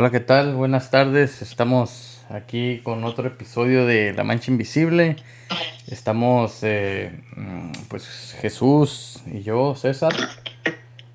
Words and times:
Hola, 0.00 0.12
¿qué 0.12 0.20
tal? 0.20 0.54
Buenas 0.54 0.92
tardes. 0.92 1.42
Estamos 1.42 2.24
aquí 2.30 2.82
con 2.84 3.02
otro 3.02 3.26
episodio 3.26 3.84
de 3.84 4.12
La 4.12 4.22
Mancha 4.22 4.52
Invisible. 4.52 5.16
Estamos, 5.88 6.60
eh, 6.62 7.10
mm, 7.34 7.72
pues, 7.88 8.36
Jesús 8.40 9.24
y 9.26 9.42
yo, 9.42 9.74
César. 9.74 10.14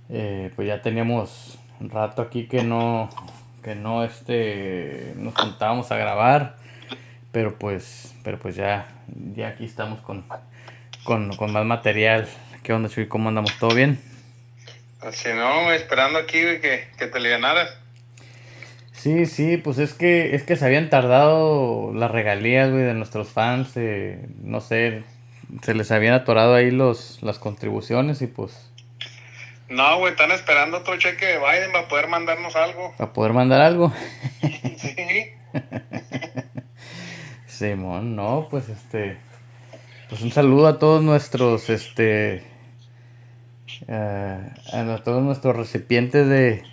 Eh, 0.09 0.51
pues 0.57 0.67
ya 0.67 0.81
teníamos 0.81 1.57
un 1.79 1.91
rato 1.91 2.21
aquí 2.21 2.49
que 2.49 2.63
no, 2.63 3.09
que 3.63 3.74
no, 3.74 4.04
este, 4.04 5.13
nos 5.15 5.34
juntábamos 5.34 5.90
a 5.94 5.96
grabar. 5.96 6.58
Pero 7.31 7.58
pues, 7.58 8.13
pero 8.22 8.38
pues 8.38 8.58
ya, 8.58 8.88
ya 9.34 9.47
aquí 9.47 9.63
estamos 9.63 10.02
con, 10.02 10.26
con, 11.06 11.34
con 11.38 11.54
más 11.54 11.63
material. 11.63 12.28
¿Qué 12.63 12.74
onda, 12.74 12.90
Chuy? 12.90 13.08
¿Cómo 13.08 13.29
andamos? 13.29 13.58
¿Todo 13.60 13.74
bien? 13.74 13.97
Así 15.00 15.29
no, 15.34 15.72
esperando 15.72 16.20
aquí, 16.20 16.41
que, 16.41 16.90
que 16.98 17.08
te 17.08 17.18
alivianaras. 17.18 17.83
Sí, 19.04 19.26
sí, 19.26 19.58
pues 19.58 19.80
es 19.80 19.94
que, 19.94 20.34
es 20.34 20.44
que 20.44 20.55
se 20.55 20.66
habían 20.66 20.90
tardado 20.90 21.91
las 21.94 22.09
regalías, 22.09 22.72
güey, 22.72 22.84
de 22.84 22.94
nuestros 22.94 23.27
fans, 23.27 23.73
eh, 23.76 24.30
no 24.41 24.62
sé, 24.62 25.04
se 25.62 25.73
les 25.73 25.91
habían 25.91 26.14
atorado 26.14 26.55
ahí 26.55 26.72
los, 26.72 27.22
las 27.22 27.38
contribuciones 27.38 28.22
y 28.22 28.27
pues, 28.27 28.72
No, 29.68 30.00
güey, 30.00 30.13
están 30.13 30.32
esperando 30.32 30.77
otro 30.77 30.98
cheque 30.98 31.26
de 31.26 31.38
Biden 31.38 31.74
para 31.74 31.90
poder 31.90 32.08
mandarnos 32.08 32.55
algo. 32.55 32.94
para 32.98 33.12
poder 33.12 33.34
mandar 33.34 33.60
algo. 33.60 33.91
Sí. 34.77 35.32
Simón, 37.48 38.16
no, 38.16 38.48
pues 38.49 38.70
este, 38.70 39.18
pues 40.08 40.22
un 40.22 40.32
saludo 40.32 40.68
a 40.68 40.80
todos 40.80 41.04
nuestros, 41.04 41.70
este, 41.70 42.41
eh, 43.85 44.49
a 44.72 44.98
todos 45.04 45.22
nuestros 45.22 45.58
recipientes 45.58 46.26
de, 46.30 46.63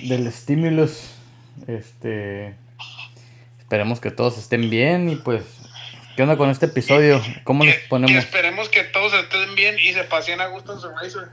del 0.00 0.26
estímulos, 0.26 1.14
este, 1.66 2.54
esperemos 3.58 4.00
que 4.00 4.10
todos 4.10 4.38
estén 4.38 4.70
bien 4.70 5.08
y 5.08 5.16
pues, 5.16 5.44
¿qué 6.16 6.22
onda 6.22 6.36
con 6.36 6.50
este 6.50 6.66
episodio? 6.66 7.22
¿Cómo 7.44 7.64
les 7.64 7.76
ponemos? 7.88 8.12
que 8.12 8.18
esperemos 8.18 8.68
que 8.68 8.84
todos 8.84 9.12
estén 9.14 9.54
bien 9.54 9.76
y 9.78 9.92
se 9.92 10.04
pasen 10.04 10.40
a 10.40 10.46
gusto 10.46 10.74
en 10.74 10.80
su 10.80 10.88
racer. 10.90 11.28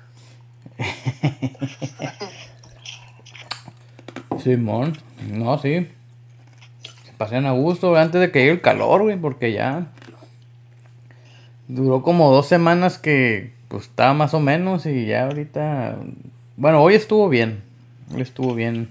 Simón, 4.44 4.98
no, 5.30 5.58
sí. 5.58 5.88
Se 7.06 7.14
pasean 7.18 7.46
a 7.46 7.52
gusto 7.52 7.96
antes 7.96 8.20
de 8.20 8.32
que 8.32 8.40
llegue 8.40 8.52
el 8.52 8.62
calor, 8.62 9.04
güey, 9.04 9.18
porque 9.18 9.54
ya 9.54 9.88
duró 11.68 12.02
como 12.02 12.32
dos 12.32 12.48
semanas 12.48 12.98
que 12.98 13.54
pues 13.68 13.84
estaba 13.84 14.14
más 14.14 14.34
o 14.34 14.40
menos 14.40 14.86
y 14.86 15.06
ya 15.06 15.26
ahorita, 15.26 15.98
bueno, 16.58 16.82
hoy 16.82 16.96
estuvo 16.96 17.30
bien, 17.30 17.64
estuvo 18.18 18.54
bien 18.56 18.90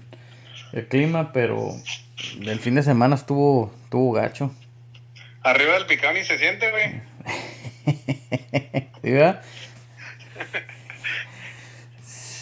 el 0.73 0.87
clima, 0.87 1.31
pero 1.33 1.75
el 2.41 2.59
fin 2.59 2.75
de 2.75 2.83
semana 2.83 3.15
estuvo, 3.15 3.73
estuvo 3.85 4.11
gacho. 4.13 4.51
Arriba 5.41 5.73
del 5.73 5.85
picado 5.85 6.13
ni 6.13 6.23
se 6.23 6.37
siente, 6.37 6.71
güey. 6.71 7.01
¿Sí, 9.03 9.11
verdad? 9.11 9.41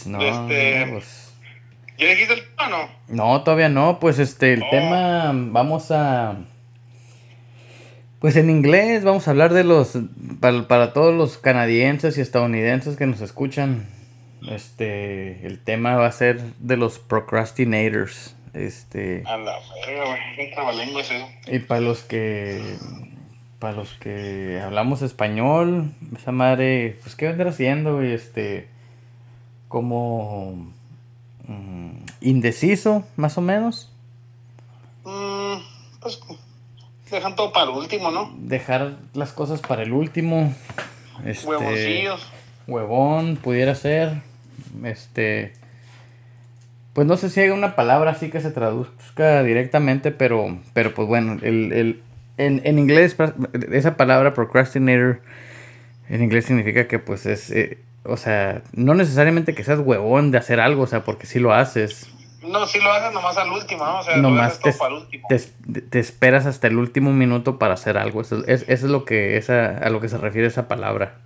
No, 0.05 0.19
Este- 0.22 0.86
no, 0.86 0.94
pues... 0.94 1.31
¿Ya 1.97 2.08
dijiste 2.08 2.33
el 2.33 2.41
tema 2.41 2.66
o 2.66 2.69
no? 2.69 2.89
No, 3.08 3.44
todavía 3.44 3.69
no. 3.69 4.00
Pues 4.00 4.17
este, 4.17 4.53
el 4.53 4.63
Oh. 4.63 4.69
tema, 4.72 5.31
vamos 5.33 5.91
a... 5.91 6.38
Pues 8.19 8.35
en 8.35 8.50
inglés 8.50 9.03
vamos 9.03 9.28
a 9.28 9.31
hablar 9.31 9.53
de 9.53 9.63
los... 9.63 9.97
Para, 10.39 10.67
para 10.67 10.94
todos 10.94 11.13
los 11.16 11.38
canadienses 11.38 12.17
y 12.17 12.22
estadounidenses 12.22 12.95
que 12.97 13.06
nos 13.06 13.22
escuchan. 13.22 13.88
Este, 14.50 15.45
el 15.45 15.59
tema 15.59 15.95
va 15.95 16.08
a 16.08 16.11
ser 16.11 16.42
de 16.59 16.78
los 16.78 17.00
procrastinators. 17.00 18.36
Este, 18.53 19.23
A 19.25 19.38
la 19.38 19.59
verga, 19.86 21.00
eso. 21.00 21.14
y 21.47 21.59
para 21.59 21.81
los 21.81 22.03
que... 22.03 22.78
Para 23.59 23.75
los 23.75 23.94
que 23.94 24.59
hablamos 24.64 25.03
español, 25.03 25.91
esa 26.18 26.31
madre, 26.31 26.97
pues 27.03 27.16
qué 27.16 27.28
vendrá 27.28 27.51
haciendo, 27.51 27.97
güey, 27.97 28.13
este... 28.13 28.68
Como... 29.68 30.72
mm, 31.47 31.91
indeciso, 32.22 33.06
más 33.18 33.38
o 33.38 33.41
menos. 33.41 33.91
Mm, 35.06 35.57
pues 36.01 36.19
dejan 37.12 37.35
todo 37.35 37.51
para 37.51 37.69
el 37.69 37.78
último, 37.78 38.09
¿no? 38.09 38.34
dejar 38.38 38.97
las 39.13 39.31
cosas 39.34 39.59
para 39.62 39.84
el 39.84 39.91
último. 39.94 40.53
Este, 41.25 41.47
Huevoncillos. 41.47 42.28
Huevón, 42.68 43.35
pudiera 43.38 43.75
ser. 43.75 44.22
Este. 44.83 45.53
Pues 46.93 47.07
no 47.07 47.15
sé 47.17 47.29
si 47.29 47.39
hay 47.39 47.49
una 47.49 47.75
palabra 47.75 48.11
así 48.11 48.29
que 48.29 48.41
se 48.41 48.51
traduzca 48.51 49.43
directamente, 49.43 50.11
pero, 50.11 50.57
pero 50.73 50.93
pues 50.93 51.07
bueno, 51.07 51.37
el, 51.41 51.71
el- 51.71 52.01
en, 52.37 52.61
en 52.65 52.79
inglés 52.79 53.15
esa 53.71 53.95
palabra 53.97 54.33
procrastinator 54.33 55.21
en 56.09 56.23
inglés 56.23 56.45
significa 56.45 56.87
que 56.87 56.99
pues 56.99 57.25
es, 57.25 57.49
eh, 57.51 57.77
o 58.03 58.17
sea, 58.17 58.61
no 58.73 58.93
necesariamente 58.95 59.53
que 59.53 59.63
seas 59.63 59.79
huevón 59.79 60.31
de 60.31 60.39
hacer 60.39 60.59
algo, 60.59 60.83
o 60.83 60.88
sea, 60.88 61.03
porque 61.05 61.27
si 61.27 61.39
lo 61.39 61.53
haces, 61.53 62.09
No, 62.41 62.65
si 62.65 62.79
lo 62.81 62.91
haces 62.91 63.13
nomás 63.13 63.38
al 63.38 63.51
último, 63.51 63.85
¿no? 63.85 63.99
O 63.99 64.03
sea, 64.03 64.17
Nomás 64.17 64.59
te- 64.59 64.73
para 64.73 64.93
el 64.95 65.01
último. 65.03 65.27
te 65.89 65.99
esperas 65.99 66.45
hasta 66.47 66.67
el 66.67 66.77
último 66.77 67.13
minuto 67.13 67.57
para 67.59 67.75
hacer 67.75 67.97
algo. 67.97 68.19
Eso 68.21 68.43
es, 68.47 68.63
eso 68.63 68.85
es 68.88 68.91
lo 68.91 69.05
que 69.05 69.38
esa, 69.38 69.77
a 69.77 69.89
lo 69.91 70.01
que 70.01 70.09
se 70.09 70.17
refiere 70.17 70.47
esa 70.47 70.67
palabra. 70.67 71.19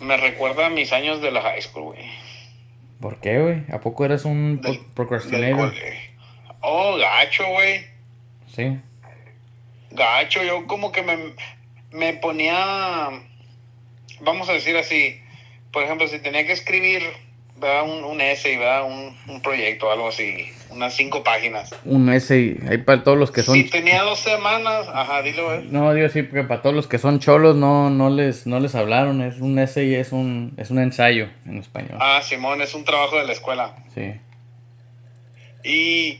Me 0.00 0.16
recuerda 0.16 0.66
a 0.66 0.70
mis 0.70 0.92
años 0.92 1.20
de 1.20 1.30
la 1.32 1.42
high 1.42 1.60
school, 1.60 1.82
güey. 1.94 2.00
¿Por 3.02 3.20
qué, 3.20 3.38
güey? 3.38 3.64
¿A 3.70 3.80
poco 3.80 4.04
eres 4.06 4.24
un 4.24 4.60
Del- 4.62 4.78
colegio. 5.56 6.10
Oh, 6.60 6.96
gacho, 6.96 7.44
güey. 7.48 7.84
Sí. 8.46 8.78
Gacho, 9.90 10.42
yo 10.42 10.66
como 10.66 10.90
que 10.92 11.02
me, 11.02 11.18
me 11.90 12.14
ponía, 12.14 13.10
vamos 14.20 14.48
a 14.48 14.52
decir 14.54 14.76
así, 14.76 15.20
por 15.72 15.82
ejemplo, 15.82 16.06
si 16.08 16.18
tenía 16.20 16.46
que 16.46 16.52
escribir 16.52 17.02
¿verdad? 17.62 17.84
Un, 17.84 18.04
un 18.04 18.20
essay, 18.20 18.56
¿verdad? 18.56 18.84
Un, 18.84 19.16
un 19.26 19.40
proyecto, 19.40 19.90
algo 19.90 20.08
así, 20.08 20.52
unas 20.68 20.94
cinco 20.94 21.22
páginas. 21.22 21.74
Un 21.84 22.12
essay. 22.12 22.58
Ahí 22.68 22.78
para 22.78 23.02
todos 23.02 23.16
los 23.16 23.30
que 23.30 23.42
son. 23.42 23.54
Si 23.54 23.64
tenía 23.64 24.02
dos 24.02 24.18
semanas, 24.18 24.86
ajá, 24.92 25.22
dilo, 25.22 25.54
eh. 25.54 25.64
No, 25.70 25.94
digo 25.94 26.08
sí, 26.08 26.22
porque 26.22 26.44
para 26.44 26.60
todos 26.60 26.76
los 26.76 26.86
que 26.86 26.98
son 26.98 27.20
cholos 27.20 27.56
no, 27.56 27.88
no 27.88 28.10
les, 28.10 28.46
no 28.46 28.60
les 28.60 28.74
hablaron. 28.74 29.22
Es 29.22 29.40
un 29.40 29.58
essay, 29.58 29.94
es 29.94 30.12
un, 30.12 30.52
es 30.58 30.70
un 30.70 30.78
ensayo 30.78 31.30
en 31.46 31.58
español. 31.58 31.98
Ah, 32.00 32.20
Simón, 32.22 32.60
es 32.60 32.74
un 32.74 32.84
trabajo 32.84 33.16
de 33.16 33.24
la 33.24 33.32
escuela. 33.32 33.74
Sí. 33.94 34.12
Y, 35.64 36.18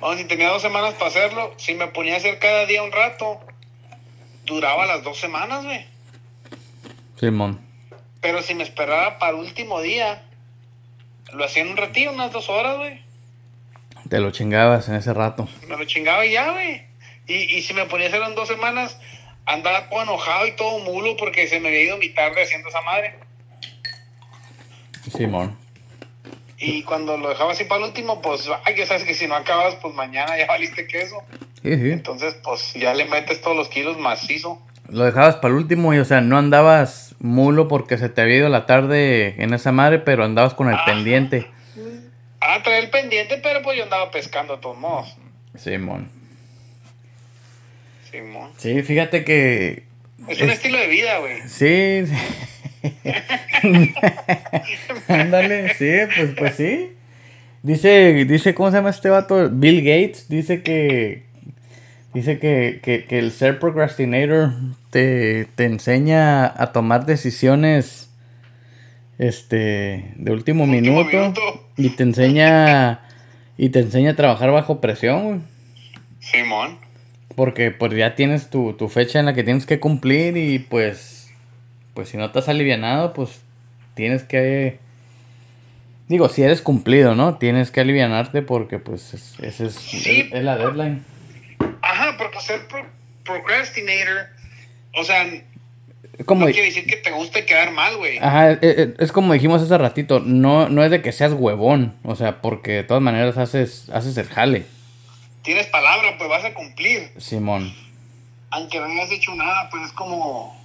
vamos, 0.00 0.18
si 0.18 0.24
tenía 0.24 0.48
dos 0.48 0.62
semanas 0.62 0.94
para 0.94 1.06
hacerlo, 1.06 1.52
si 1.58 1.74
me 1.74 1.86
ponía 1.88 2.14
a 2.14 2.16
hacer 2.16 2.38
cada 2.38 2.66
día 2.66 2.82
un 2.82 2.90
rato, 2.90 3.38
duraba 4.46 4.86
las 4.86 5.04
dos 5.04 5.18
semanas, 5.18 5.64
güey. 5.64 5.86
Simón. 7.20 7.60
Pero 8.20 8.40
si 8.40 8.54
me 8.54 8.62
esperaba 8.62 9.18
para 9.18 9.32
el 9.32 9.38
último 9.38 9.80
día, 9.80 10.22
lo 11.32 11.44
hacía 11.44 11.62
en 11.62 11.70
un 11.70 11.76
ratito, 11.76 12.12
unas 12.12 12.32
dos 12.32 12.48
horas, 12.48 12.76
güey. 12.76 13.00
Te 14.08 14.20
lo 14.20 14.30
chingabas 14.30 14.88
en 14.88 14.96
ese 14.96 15.14
rato. 15.14 15.48
Me 15.66 15.76
lo 15.76 15.84
chingaba 15.84 16.24
y 16.26 16.32
ya, 16.32 16.52
güey. 16.52 16.82
Y, 17.26 17.34
y 17.56 17.62
si 17.62 17.72
me 17.72 17.86
ponía 17.86 18.06
a 18.06 18.08
hacerlo 18.08 18.28
en 18.28 18.34
dos 18.34 18.48
semanas, 18.48 18.98
andaba 19.46 19.88
todo 19.88 20.02
enojado 20.02 20.46
y 20.46 20.52
todo 20.52 20.78
mulo 20.80 21.16
porque 21.16 21.46
se 21.46 21.60
me 21.60 21.68
había 21.68 21.82
ido 21.82 21.96
mi 21.98 22.10
tarde 22.10 22.42
haciendo 22.42 22.68
esa 22.68 22.82
madre. 22.82 23.18
Simón. 25.16 25.56
Y 26.58 26.84
cuando 26.84 27.16
lo 27.16 27.28
dejaba 27.28 27.52
así 27.52 27.64
para 27.64 27.80
el 27.80 27.88
último, 27.88 28.22
pues, 28.22 28.48
ay, 28.64 28.76
ya 28.76 28.86
sabes 28.86 29.02
que 29.04 29.14
si 29.14 29.26
no 29.26 29.34
acabas, 29.34 29.74
pues 29.76 29.94
mañana 29.94 30.36
ya 30.38 30.46
valiste 30.48 30.86
queso. 30.86 31.22
Sí, 31.62 31.76
sí. 31.76 31.90
Entonces, 31.90 32.36
pues 32.42 32.72
ya 32.74 32.94
le 32.94 33.04
metes 33.06 33.40
todos 33.40 33.56
los 33.56 33.68
kilos 33.68 33.98
macizo. 33.98 34.60
Lo 34.88 35.04
dejabas 35.04 35.36
para 35.36 35.54
el 35.54 35.60
último 35.60 35.94
y, 35.94 35.98
o 35.98 36.04
sea, 36.04 36.20
no 36.20 36.38
andabas 36.38 37.11
mulo 37.22 37.68
porque 37.68 37.96
se 37.96 38.08
te 38.10 38.20
había 38.20 38.36
ido 38.36 38.48
la 38.50 38.66
tarde 38.66 39.36
en 39.42 39.54
esa 39.54 39.72
madre, 39.72 39.98
pero 40.00 40.24
andabas 40.24 40.52
con 40.54 40.68
el 40.68 40.74
Ah. 40.74 40.84
pendiente. 40.84 41.46
Ah, 42.40 42.60
traía 42.62 42.80
el 42.80 42.90
pendiente, 42.90 43.38
pero 43.42 43.62
pues 43.62 43.78
yo 43.78 43.84
andaba 43.84 44.10
pescando 44.10 44.56
de 44.56 44.60
todos 44.62 44.76
modos. 44.76 45.16
Simón. 45.56 46.08
Simón. 48.10 48.50
Sí, 48.58 48.82
fíjate 48.82 49.24
que. 49.24 49.84
Es 50.28 50.40
un 50.40 50.48
Es- 50.50 50.54
estilo 50.56 50.78
de 50.78 50.86
vida, 50.88 51.18
güey. 51.18 51.40
Sí. 51.48 52.04
sí. 52.06 52.14
Ándale, 55.08 55.74
sí, 55.74 55.90
pues, 56.16 56.30
pues 56.36 56.54
sí. 56.56 56.92
Dice, 57.62 58.24
dice, 58.24 58.54
¿cómo 58.54 58.70
se 58.70 58.76
llama 58.78 58.90
este 58.90 59.08
vato? 59.08 59.48
Bill 59.50 59.78
Gates 59.80 60.28
dice 60.28 60.62
que. 60.62 61.24
Dice 62.14 62.38
que, 62.38 62.80
que, 62.82 63.04
que 63.06 63.18
el 63.18 63.32
ser 63.32 63.58
procrastinator 63.58 64.52
te, 64.90 65.46
te 65.54 65.64
enseña 65.64 66.44
a 66.46 66.72
tomar 66.72 67.06
decisiones 67.06 68.10
este 69.18 70.12
de 70.16 70.30
último, 70.32 70.64
Último 70.64 70.80
minuto, 70.80 71.16
minuto. 71.16 71.40
y 71.76 71.90
te 71.90 72.02
enseña 72.02 73.00
y 73.56 73.68
te 73.70 73.80
enseña 73.80 74.10
a 74.10 74.16
trabajar 74.16 74.50
bajo 74.50 74.80
presión. 74.80 75.42
Simón. 76.20 76.78
Porque 77.34 77.70
pues 77.70 77.92
ya 77.94 78.14
tienes 78.14 78.50
tu, 78.50 78.74
tu 78.74 78.88
fecha 78.88 79.18
en 79.20 79.26
la 79.26 79.34
que 79.34 79.42
tienes 79.44 79.64
que 79.66 79.80
cumplir 79.80 80.36
y 80.36 80.58
pues 80.58 81.30
pues 81.94 82.08
si 82.08 82.16
no 82.16 82.26
estás 82.26 82.48
alivianado, 82.48 83.12
pues 83.12 83.40
tienes 83.94 84.22
que 84.22 84.78
Digo, 86.08 86.28
si 86.28 86.42
eres 86.42 86.60
cumplido, 86.60 87.14
¿no? 87.14 87.36
Tienes 87.38 87.70
que 87.70 87.80
alivianarte 87.80 88.42
porque, 88.42 88.78
pues, 88.78 89.14
ese 89.40 89.66
es, 89.66 89.74
Sí. 89.74 90.28
es, 90.30 90.42
la 90.44 90.58
deadline. 90.58 91.02
Ajá, 92.12 92.18
porque 92.18 92.40
ser 92.40 92.66
pro- 92.68 92.86
procrastinator, 93.24 94.26
o 94.94 95.04
sea, 95.04 95.26
Como, 96.26 96.46
no 96.46 96.52
quiere 96.52 96.68
decir 96.68 96.86
que 96.86 96.96
te 96.96 97.10
guste 97.10 97.44
quedar 97.46 97.70
mal, 97.72 97.96
güey. 97.96 98.18
ajá, 98.18 98.52
e- 98.52 98.58
e- 98.62 98.94
es 98.98 99.12
como 99.12 99.32
dijimos 99.32 99.62
hace 99.62 99.78
ratito, 99.78 100.20
no, 100.20 100.68
no 100.68 100.84
es 100.84 100.90
de 100.90 101.00
que 101.02 101.12
seas 101.12 101.32
huevón, 101.32 101.96
o 102.04 102.14
sea, 102.16 102.40
porque 102.42 102.72
de 102.72 102.84
todas 102.84 103.02
maneras 103.02 103.36
haces, 103.38 103.88
haces 103.90 104.16
el 104.16 104.28
jale, 104.28 104.66
Tienes 105.42 105.66
palabra, 105.66 106.16
pues 106.18 106.30
vas 106.30 106.44
a 106.44 106.54
cumplir. 106.54 107.10
Simón. 107.18 107.74
Aunque 108.50 108.78
no 108.78 108.86
hayas 108.86 109.10
hecho 109.10 109.34
nada, 109.34 109.68
pues 109.70 109.86
es 109.86 109.92
como. 109.92 110.56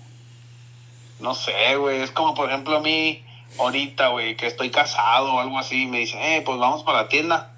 No 1.19 1.33
sé, 1.33 1.75
güey. 1.77 2.01
Es 2.03 2.11
como, 2.11 2.35
por 2.35 2.47
ejemplo, 2.47 2.77
a 2.77 2.79
mí, 2.81 3.23
ahorita, 3.57 4.09
güey, 4.09 4.35
que 4.37 4.45
estoy 4.45 4.69
casado 4.69 5.33
o 5.33 5.39
algo 5.39 5.57
así, 5.57 5.87
me 5.87 5.97
dicen, 5.97 6.19
eh, 6.21 6.43
pues 6.45 6.59
vamos 6.59 6.83
para 6.83 7.01
la 7.01 7.07
tienda. 7.09 7.55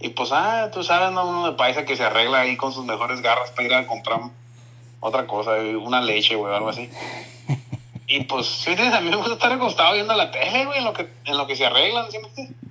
Y 0.00 0.10
pues, 0.10 0.30
ah, 0.32 0.70
tú 0.72 0.82
sabes, 0.82 1.12
¿no? 1.12 1.26
uno 1.28 1.50
de 1.50 1.56
paisa 1.56 1.84
que 1.84 1.96
se 1.96 2.04
arregla 2.04 2.40
ahí 2.40 2.56
con 2.56 2.72
sus 2.72 2.84
mejores 2.84 3.20
garras 3.22 3.50
para 3.50 3.66
ir 3.66 3.74
a 3.74 3.86
comprar 3.86 4.20
otra 5.00 5.26
cosa, 5.26 5.52
una 5.80 6.00
leche, 6.00 6.34
güey, 6.34 6.52
o 6.52 6.56
algo 6.56 6.68
así. 6.68 6.90
Y 8.06 8.24
pues, 8.24 8.46
¿sí 8.46 8.72
a 8.72 9.00
mí 9.00 9.08
me 9.08 9.16
gusta 9.16 9.32
estar 9.32 9.50
acostado 9.50 9.94
viendo 9.94 10.12
la 10.14 10.30
tele, 10.30 10.66
güey, 10.66 10.78
en 10.78 10.84
lo 10.84 10.92
que, 10.92 11.08
en 11.24 11.38
lo 11.38 11.46
que 11.46 11.56
se 11.56 11.64
arreglan, 11.64 12.04
¿sí? 12.10 12.18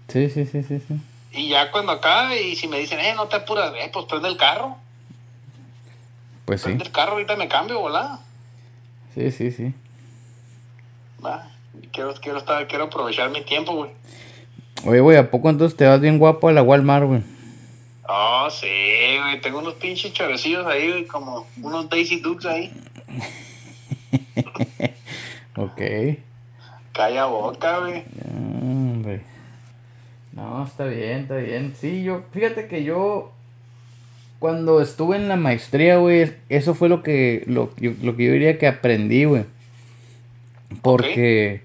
Sí, 0.07 0.29
sí, 0.29 0.45
sí, 0.45 0.61
sí, 0.61 0.79
sí. 0.79 0.95
Y 1.31 1.49
ya 1.49 1.71
cuando 1.71 1.91
acá, 1.91 2.35
y 2.35 2.55
si 2.55 2.67
me 2.67 2.77
dicen, 2.77 2.99
eh, 2.99 3.15
no 3.15 3.27
te 3.27 3.37
apuras, 3.37 3.73
eh, 3.75 3.89
pues 3.91 4.05
prende 4.05 4.27
el 4.29 4.37
carro. 4.37 4.77
Pues 6.45 6.61
sí, 6.61 6.65
Prende 6.65 6.83
el 6.83 6.91
carro, 6.91 7.13
ahorita 7.13 7.35
me 7.35 7.47
cambio, 7.47 7.79
volá. 7.79 8.19
sí, 9.15 9.31
sí, 9.31 9.51
sí. 9.51 9.73
Va, 11.25 11.49
quiero, 11.91 12.13
quiero, 12.21 12.37
estar, 12.37 12.67
quiero 12.67 12.83
aprovechar 12.85 13.31
mi 13.31 13.41
tiempo, 13.41 13.73
güey. 13.73 13.91
Oye, 14.85 14.99
güey, 14.99 15.17
¿a 15.17 15.29
poco 15.31 15.49
entonces 15.49 15.77
te 15.77 15.85
vas 15.85 16.01
bien 16.01 16.17
guapo 16.19 16.49
a 16.49 16.53
la 16.53 16.61
Walmart, 16.61 17.05
güey? 17.05 17.21
Oh, 18.07 18.47
sí, 18.51 18.67
güey. 19.21 19.39
Tengo 19.41 19.59
unos 19.59 19.75
pinches 19.75 20.11
chavecillos 20.13 20.65
ahí, 20.67 20.89
güey, 20.89 21.05
como 21.05 21.47
unos 21.61 21.89
Daisy 21.89 22.19
Dukes 22.19 22.45
ahí. 22.45 22.71
Ok. 25.55 25.79
Calla 26.93 27.25
boca, 27.25 27.79
güey. 27.79 28.03
Hombre. 28.61 29.21
No, 30.31 30.63
está 30.65 30.85
bien, 30.85 31.19
está 31.21 31.35
bien. 31.35 31.75
Sí, 31.79 32.03
yo, 32.03 32.23
fíjate 32.31 32.67
que 32.67 32.83
yo, 32.83 33.31
cuando 34.39 34.81
estuve 34.81 35.15
en 35.15 35.27
la 35.27 35.35
maestría, 35.35 35.97
güey, 35.97 36.33
eso 36.49 36.73
fue 36.73 36.89
lo 36.89 37.03
que, 37.03 37.43
lo, 37.45 37.69
yo- 37.77 37.91
lo 38.01 38.15
que 38.15 38.25
yo 38.25 38.31
diría 38.33 38.57
que 38.57 38.65
aprendí, 38.67 39.25
güey. 39.25 39.45
Porque, 40.81 41.61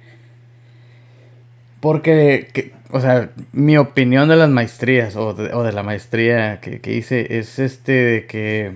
porque, 1.80 2.48
que- 2.52 2.72
o 2.90 3.00
sea, 3.00 3.30
mi 3.52 3.76
opinión 3.76 4.28
de 4.28 4.36
las 4.36 4.48
maestrías, 4.48 5.16
o 5.16 5.34
de, 5.34 5.52
o 5.52 5.62
de 5.62 5.72
la 5.72 5.82
maestría 5.82 6.60
que, 6.60 6.80
que 6.80 6.94
hice, 6.94 7.38
es 7.38 7.58
este, 7.58 7.92
de 7.92 8.26
que, 8.26 8.72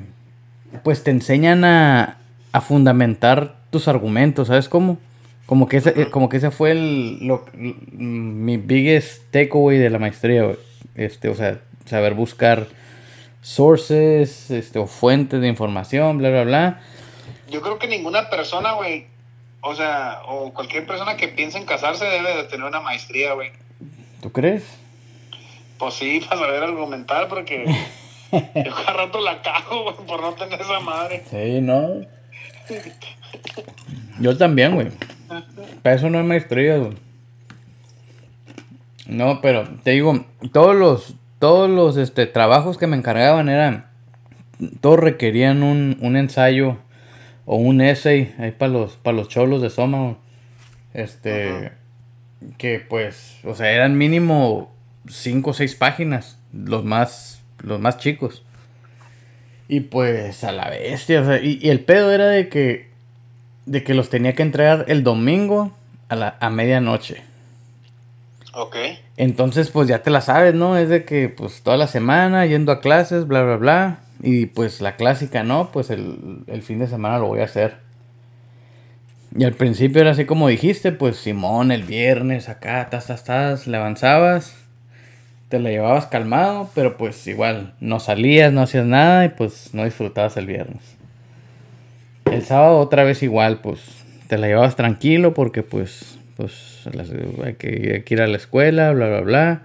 pues 0.82 1.02
te 1.04 1.10
enseñan 1.10 1.64
a, 1.64 2.18
a 2.52 2.60
fundamentar 2.60 3.56
tus 3.70 3.88
argumentos, 3.88 4.48
¿sabes 4.48 4.68
cómo? 4.68 4.98
Como 5.46 5.68
que 5.68 5.78
ese, 5.78 6.10
como 6.10 6.28
que 6.28 6.36
ese 6.36 6.50
fue 6.50 6.70
el, 6.70 7.26
lo, 7.26 7.44
mi 7.52 8.56
biggest 8.58 9.30
takeaway 9.30 9.78
de 9.78 9.90
la 9.90 9.98
maestría, 9.98 10.44
güey. 10.44 10.56
Este, 10.94 11.28
o 11.28 11.34
sea, 11.34 11.58
saber 11.86 12.14
buscar 12.14 12.66
sources, 13.40 14.50
este, 14.50 14.78
o 14.78 14.86
fuentes 14.86 15.40
de 15.40 15.48
información, 15.48 16.18
bla, 16.18 16.30
bla, 16.30 16.44
bla. 16.44 16.80
Yo 17.50 17.60
creo 17.60 17.78
que 17.78 17.88
ninguna 17.88 18.30
persona, 18.30 18.72
güey, 18.72 19.06
o 19.62 19.74
sea, 19.74 20.22
o 20.26 20.52
cualquier 20.52 20.86
persona 20.86 21.16
que 21.16 21.28
piense 21.28 21.58
en 21.58 21.66
casarse 21.66 22.04
debe 22.04 22.36
de 22.36 22.44
tener 22.44 22.66
una 22.66 22.80
maestría, 22.80 23.34
güey. 23.34 23.52
¿Tú 24.22 24.30
crees? 24.30 24.62
Pues 25.78 25.94
sí, 25.94 26.20
para 26.20 26.40
saber 26.40 26.62
argumentar, 26.62 27.26
porque 27.26 27.64
yo 28.32 28.72
cada 28.72 28.92
rato 28.92 29.20
la 29.20 29.42
cago, 29.42 29.82
güey, 29.82 29.96
por 30.06 30.22
no 30.22 30.32
tener 30.34 30.60
esa 30.60 30.78
madre. 30.78 31.24
Sí, 31.28 31.60
¿no? 31.60 32.02
Yo 34.20 34.38
también, 34.38 34.76
güey. 34.76 34.88
Para 35.82 35.96
eso 35.96 36.08
no 36.08 36.18
hay 36.18 36.24
maestría, 36.24 36.76
güey. 36.76 36.92
No, 39.08 39.40
pero 39.40 39.68
te 39.82 39.90
digo, 39.90 40.24
todos 40.52 40.76
los, 40.76 41.14
todos 41.40 41.68
los 41.68 41.96
este, 41.96 42.26
trabajos 42.26 42.78
que 42.78 42.86
me 42.86 42.96
encargaban 42.96 43.48
eran, 43.48 43.90
todos 44.80 45.00
requerían 45.00 45.64
un, 45.64 45.98
un 46.00 46.16
ensayo 46.16 46.78
o 47.44 47.56
un 47.56 47.80
essay 47.80 48.32
ahí 48.38 48.52
para 48.52 48.70
los, 48.70 48.98
para 48.98 49.16
los 49.16 49.28
cholos 49.28 49.60
de 49.62 49.70
Soma, 49.70 49.98
güey. 49.98 50.16
Este. 50.94 51.81
Que 52.58 52.80
pues, 52.80 53.36
o 53.44 53.54
sea, 53.54 53.70
eran 53.72 53.96
mínimo 53.98 54.72
cinco 55.08 55.50
o 55.50 55.54
seis 55.54 55.74
páginas, 55.74 56.38
los 56.52 56.84
más, 56.84 57.42
los 57.62 57.80
más 57.80 57.98
chicos. 57.98 58.42
Y 59.68 59.80
pues 59.80 60.44
a 60.44 60.52
la 60.52 60.68
bestia, 60.68 61.22
o 61.22 61.24
sea, 61.24 61.40
y, 61.40 61.58
y 61.62 61.70
el 61.70 61.80
pedo 61.80 62.12
era 62.12 62.26
de 62.26 62.48
que, 62.48 62.90
de 63.66 63.82
que 63.82 63.94
los 63.94 64.10
tenía 64.10 64.34
que 64.34 64.42
entregar 64.42 64.84
el 64.88 65.02
domingo 65.02 65.72
a, 66.08 66.16
la, 66.16 66.36
a 66.40 66.50
medianoche. 66.50 67.22
Ok. 68.54 68.76
Entonces, 69.16 69.70
pues 69.70 69.88
ya 69.88 70.02
te 70.02 70.10
la 70.10 70.20
sabes, 70.20 70.54
¿no? 70.54 70.76
Es 70.76 70.90
de 70.90 71.04
que, 71.04 71.30
pues, 71.30 71.62
toda 71.62 71.78
la 71.78 71.86
semana 71.86 72.44
yendo 72.44 72.70
a 72.70 72.80
clases, 72.80 73.26
bla, 73.26 73.42
bla, 73.42 73.56
bla. 73.56 73.98
Y 74.22 74.46
pues 74.46 74.80
la 74.80 74.96
clásica, 74.96 75.42
¿no? 75.42 75.72
Pues 75.72 75.90
el, 75.90 76.44
el 76.46 76.62
fin 76.62 76.78
de 76.78 76.86
semana 76.86 77.18
lo 77.18 77.26
voy 77.26 77.40
a 77.40 77.44
hacer. 77.44 77.78
Y 79.34 79.44
al 79.44 79.54
principio 79.54 80.02
era 80.02 80.10
así 80.10 80.26
como 80.26 80.48
dijiste, 80.48 80.92
pues 80.92 81.16
Simón, 81.16 81.72
el 81.72 81.84
viernes 81.84 82.48
acá, 82.48 82.88
tas, 82.90 83.06
tas, 83.06 83.24
tas, 83.24 83.66
le 83.66 83.78
avanzabas, 83.78 84.54
te 85.48 85.58
la 85.58 85.70
llevabas 85.70 86.06
calmado, 86.06 86.70
pero 86.74 86.98
pues 86.98 87.26
igual, 87.26 87.74
no 87.80 87.98
salías, 87.98 88.52
no 88.52 88.60
hacías 88.60 88.84
nada 88.84 89.24
y 89.24 89.30
pues 89.30 89.72
no 89.72 89.84
disfrutabas 89.84 90.36
el 90.36 90.46
viernes. 90.46 90.96
El 92.30 92.42
sábado 92.42 92.78
otra 92.78 93.04
vez 93.04 93.22
igual, 93.22 93.60
pues 93.60 93.80
te 94.28 94.36
la 94.36 94.48
llevabas 94.48 94.76
tranquilo 94.76 95.32
porque 95.32 95.62
pues, 95.62 96.18
pues 96.36 96.86
hay, 97.44 97.54
que, 97.54 97.92
hay 97.94 98.02
que 98.02 98.14
ir 98.14 98.20
a 98.20 98.26
la 98.26 98.36
escuela, 98.36 98.92
bla, 98.92 99.08
bla, 99.08 99.20
bla. 99.20 99.62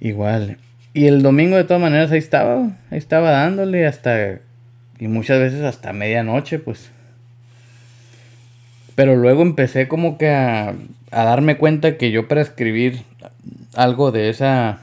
Igual. 0.00 0.58
Y 0.92 1.06
el 1.06 1.22
domingo 1.22 1.56
de 1.56 1.64
todas 1.64 1.82
maneras 1.82 2.12
ahí 2.12 2.18
estaba, 2.18 2.70
ahí 2.90 2.98
estaba 2.98 3.30
dándole 3.30 3.86
hasta, 3.86 4.38
y 5.00 5.08
muchas 5.08 5.40
veces 5.40 5.62
hasta 5.62 5.92
medianoche, 5.92 6.60
pues. 6.60 6.90
Pero 8.94 9.16
luego 9.16 9.42
empecé 9.42 9.88
como 9.88 10.18
que 10.18 10.30
a, 10.30 10.74
a 11.10 11.24
darme 11.24 11.56
cuenta 11.56 11.96
que 11.96 12.10
yo 12.10 12.28
para 12.28 12.42
escribir 12.42 13.02
algo 13.74 14.12
de 14.12 14.30
esa... 14.30 14.80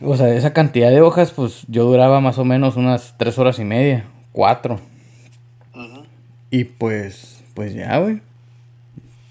O 0.00 0.16
sea, 0.16 0.26
de 0.26 0.36
esa 0.36 0.52
cantidad 0.52 0.90
de 0.90 1.00
hojas, 1.00 1.32
pues 1.32 1.64
yo 1.68 1.84
duraba 1.84 2.20
más 2.20 2.38
o 2.38 2.44
menos 2.44 2.76
unas 2.76 3.14
tres 3.18 3.38
horas 3.38 3.58
y 3.58 3.64
media, 3.64 4.04
cuatro. 4.32 4.80
Y 6.52 6.64
pues, 6.64 7.42
pues 7.54 7.72
ya, 7.72 7.98
güey. 7.98 8.20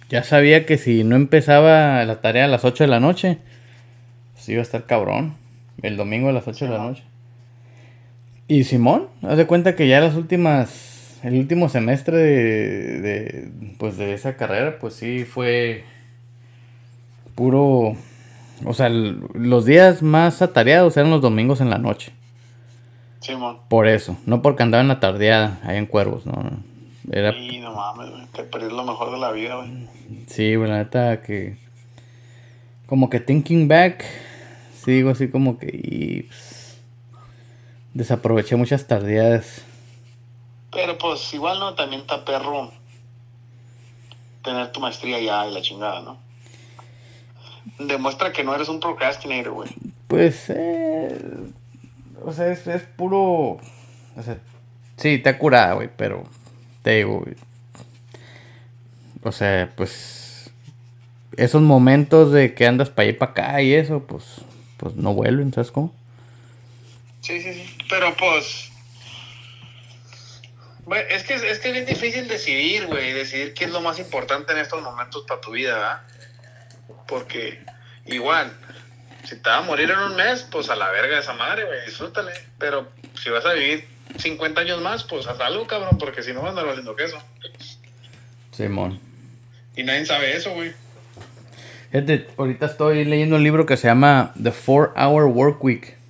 Ya 0.09 0.23
sabía 0.23 0.65
que 0.65 0.77
si 0.77 1.03
no 1.03 1.15
empezaba 1.15 2.03
la 2.03 2.19
tarea 2.19 2.45
a 2.45 2.47
las 2.49 2.65
8 2.65 2.83
de 2.83 2.89
la 2.89 2.99
noche, 2.99 3.37
pues 4.33 4.49
iba 4.49 4.59
a 4.59 4.63
estar 4.63 4.87
cabrón. 4.87 5.35
El 5.83 5.97
domingo 5.97 6.29
a 6.29 6.33
las 6.33 6.47
8 6.47 6.65
de 6.65 6.71
la 6.71 6.79
noche. 6.79 7.03
Y 8.47 8.63
Simón, 8.63 9.07
haz 9.21 9.37
de 9.37 9.45
cuenta 9.45 9.75
que 9.75 9.87
ya 9.87 10.01
las 10.01 10.15
últimas, 10.15 10.90
el 11.23 11.35
último 11.35 11.69
semestre 11.69 12.17
de, 12.17 13.01
de, 13.01 13.51
pues 13.77 13.97
de 13.97 14.13
esa 14.13 14.35
carrera, 14.37 14.77
pues 14.79 14.95
sí 14.95 15.23
fue 15.25 15.83
puro, 17.35 17.95
o 18.65 18.73
sea, 18.73 18.87
el- 18.87 19.21
los 19.33 19.65
días 19.65 20.01
más 20.01 20.41
atareados 20.41 20.97
eran 20.97 21.11
los 21.11 21.21
domingos 21.21 21.61
en 21.61 21.69
la 21.69 21.77
noche. 21.77 22.11
Simón. 23.19 23.57
Por 23.69 23.87
eso, 23.87 24.17
no 24.25 24.41
porque 24.41 24.63
andaba 24.63 24.81
en 24.81 24.87
la 24.87 24.99
tardeada, 24.99 25.59
ahí 25.63 25.77
en 25.77 25.85
Cuervos, 25.85 26.25
no. 26.25 26.33
Era, 27.11 27.33
Y 27.35 27.59
no 27.59 27.73
mames, 27.75 28.09
te 28.31 28.43
perdí 28.43 28.69
lo 28.69 28.83
mejor 28.83 29.11
de 29.11 29.17
la 29.19 29.31
vida, 29.31 29.55
güey. 29.57 29.87
sí, 30.27 30.55
güey, 30.55 30.69
la 30.69 30.77
neta 30.79 31.21
que, 31.21 31.55
como 32.87 33.09
que 33.09 33.19
thinking 33.19 33.67
back, 33.67 34.03
sí 34.83 34.91
digo 34.91 35.11
así 35.11 35.27
como 35.27 35.57
que, 35.59 35.67
y, 35.67 36.23
pues, 36.23 36.79
desaproveché 37.93 38.55
muchas 38.55 38.87
tardeadas. 38.87 39.63
Pero 40.71 40.97
pues 40.97 41.33
igual 41.33 41.59
no, 41.59 41.75
también 41.75 42.01
está 42.01 42.23
perro 42.23 42.71
tener 44.43 44.71
tu 44.71 44.79
maestría 44.79 45.19
ya 45.19 45.47
y 45.47 45.53
la 45.53 45.61
chingada, 45.61 46.01
¿no? 46.01 46.17
Demuestra 47.77 48.31
que 48.31 48.43
no 48.43 48.55
eres 48.55 48.69
un 48.69 48.79
procrastinator, 48.79 49.53
güey. 49.53 49.69
Pues, 50.07 50.49
eh, 50.49 51.19
o 52.23 52.31
sea, 52.31 52.47
es, 52.47 52.65
es 52.67 52.81
puro, 52.83 53.19
o 53.19 54.23
sea, 54.23 54.39
sí, 54.97 55.19
te 55.19 55.29
ha 55.29 55.37
curado, 55.37 55.77
güey, 55.77 55.89
pero 55.95 56.23
te 56.83 56.97
digo, 56.97 57.19
güey, 57.19 57.35
o 59.23 59.31
sea, 59.31 59.71
pues, 59.75 60.51
esos 61.37 61.61
momentos 61.61 62.31
de 62.31 62.53
que 62.53 62.65
andas 62.65 62.89
para 62.89 63.03
allá 63.03 63.11
y 63.11 63.19
para 63.19 63.31
acá 63.31 63.61
y 63.61 63.73
eso, 63.73 64.03
pues, 64.03 64.41
pues 64.77 64.95
no 64.95 65.13
vuelven, 65.13 65.53
¿sabes 65.53 65.71
cómo? 65.71 65.93
Sí, 67.21 67.39
sí, 67.39 67.53
sí. 67.53 67.77
Pero 67.87 68.15
pues, 68.15 68.70
Bueno, 70.85 71.05
es 71.09 71.23
que 71.23 71.35
es 71.35 71.59
que 71.59 71.69
es 71.69 71.73
bien 71.73 71.85
difícil 71.85 72.27
decidir, 72.27 72.87
güey, 72.87 73.13
decidir 73.13 73.53
qué 73.53 73.65
es 73.65 73.71
lo 73.71 73.81
más 73.81 73.99
importante 73.99 74.51
en 74.51 74.59
estos 74.59 74.81
momentos 74.81 75.25
para 75.27 75.41
tu 75.41 75.51
vida, 75.51 75.75
¿verdad? 75.75 76.01
Porque 77.07 77.63
igual, 78.05 78.51
si 79.25 79.35
te 79.37 79.49
va 79.49 79.57
a 79.57 79.61
morir 79.61 79.91
en 79.91 79.99
un 79.99 80.15
mes, 80.15 80.47
pues 80.51 80.69
a 80.69 80.75
la 80.75 80.89
verga 80.89 81.19
esa 81.19 81.33
madre, 81.33 81.65
güey, 81.65 81.85
disfrútale. 81.85 82.31
Pero 82.57 82.89
si 83.21 83.29
vas 83.29 83.45
a 83.45 83.53
vivir 83.53 83.87
50 84.17 84.61
años 84.61 84.81
más, 84.81 85.03
pues 85.03 85.27
haz 85.27 85.39
algo, 85.39 85.67
cabrón, 85.67 85.97
porque 85.97 86.23
si 86.23 86.33
no 86.33 86.41
vas 86.41 86.47
a 86.47 86.49
andar 86.51 86.69
haciendo 86.69 86.95
queso. 86.95 87.17
Simón. 88.51 88.99
Y 89.75 89.83
nadie 89.83 90.05
sabe 90.05 90.35
eso, 90.35 90.53
güey. 90.53 90.73
Fíjate, 91.91 92.27
ahorita 92.37 92.65
estoy 92.65 93.05
leyendo 93.05 93.35
un 93.35 93.43
libro 93.43 93.65
que 93.65 93.77
se 93.77 93.87
llama 93.87 94.33
The 94.41 94.51
Four 94.51 94.93
Hour 94.95 95.25
Work 95.25 95.63
Week. 95.63 96.00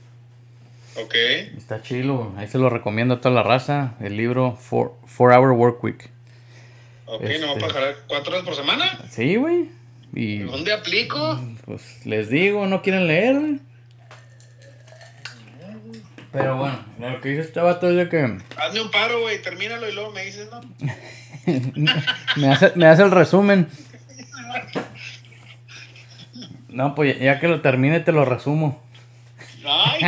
Ok. 0.95 1.15
Está 1.57 1.81
chilo, 1.81 2.33
ahí 2.37 2.47
se 2.47 2.57
lo 2.57 2.69
recomiendo 2.69 3.15
a 3.15 3.21
toda 3.21 3.33
la 3.35 3.43
raza, 3.43 3.93
el 4.01 4.17
libro 4.17 4.55
Four, 4.57 4.93
Four 5.05 5.31
Hour 5.33 5.51
Work 5.51 5.83
Week. 5.83 6.09
Ok, 7.05 7.21
¿no 7.21 7.27
va 7.27 7.53
a 7.53 7.55
Este. 7.55 7.59
pagar 7.67 7.95
cuatro 8.07 8.33
horas 8.33 8.45
por 8.45 8.55
semana? 8.55 8.99
Sí, 9.09 9.35
güey. 9.37 9.69
Y 10.13 10.39
¿Dónde 10.39 10.73
aplico? 10.73 11.39
pues 11.65 12.05
les 12.05 12.29
digo, 12.29 12.67
no 12.67 12.81
quieren 12.81 13.07
leer, 13.07 13.39
güey. 13.39 13.59
Pero 16.33 16.57
bueno, 16.57 16.79
lo 16.99 17.19
que 17.21 17.29
dice 17.29 17.41
este 17.41 17.59
vato 17.59 17.89
es 17.89 17.95
de 17.97 18.07
que 18.07 18.37
Hazme 18.57 18.81
un 18.81 18.89
paro, 18.91 19.19
güey, 19.21 19.41
termínalo 19.41 19.89
y 19.89 19.93
luego 19.93 20.11
me 20.11 20.23
dices, 20.25 20.49
¿no? 20.49 20.61
me 22.37 22.49
hace, 22.49 22.71
me 22.75 22.85
hace 22.85 23.03
el 23.03 23.11
resumen. 23.11 23.67
No, 26.69 26.95
pues 26.95 27.19
ya 27.19 27.37
que 27.41 27.49
lo 27.49 27.59
termine 27.59 27.99
te 27.99 28.13
lo 28.13 28.23
resumo. 28.23 28.81
Ay, 29.65 30.01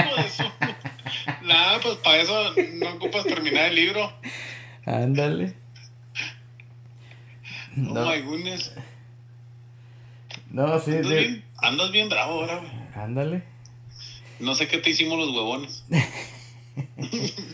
pues 1.83 1.97
para 1.97 2.21
eso 2.21 2.53
no 2.75 2.89
ocupas 2.93 3.23
terminar 3.25 3.65
el 3.65 3.75
libro. 3.75 4.11
Ándale. 4.85 5.53
Oh 7.75 7.93
No, 7.93 8.05
my 8.09 8.21
goodness. 8.21 8.71
no, 10.51 10.79
sí, 10.79 10.91
Andas 10.91 11.09
bien, 11.09 11.43
andas 11.57 11.91
bien 11.91 12.09
bravo 12.09 12.41
ahora, 12.41 12.57
güey. 12.57 12.71
Ándale. 12.95 13.43
No 14.39 14.55
sé 14.55 14.67
qué 14.67 14.77
te 14.79 14.89
hicimos 14.91 15.17
los 15.19 15.29
huevones. 15.29 15.83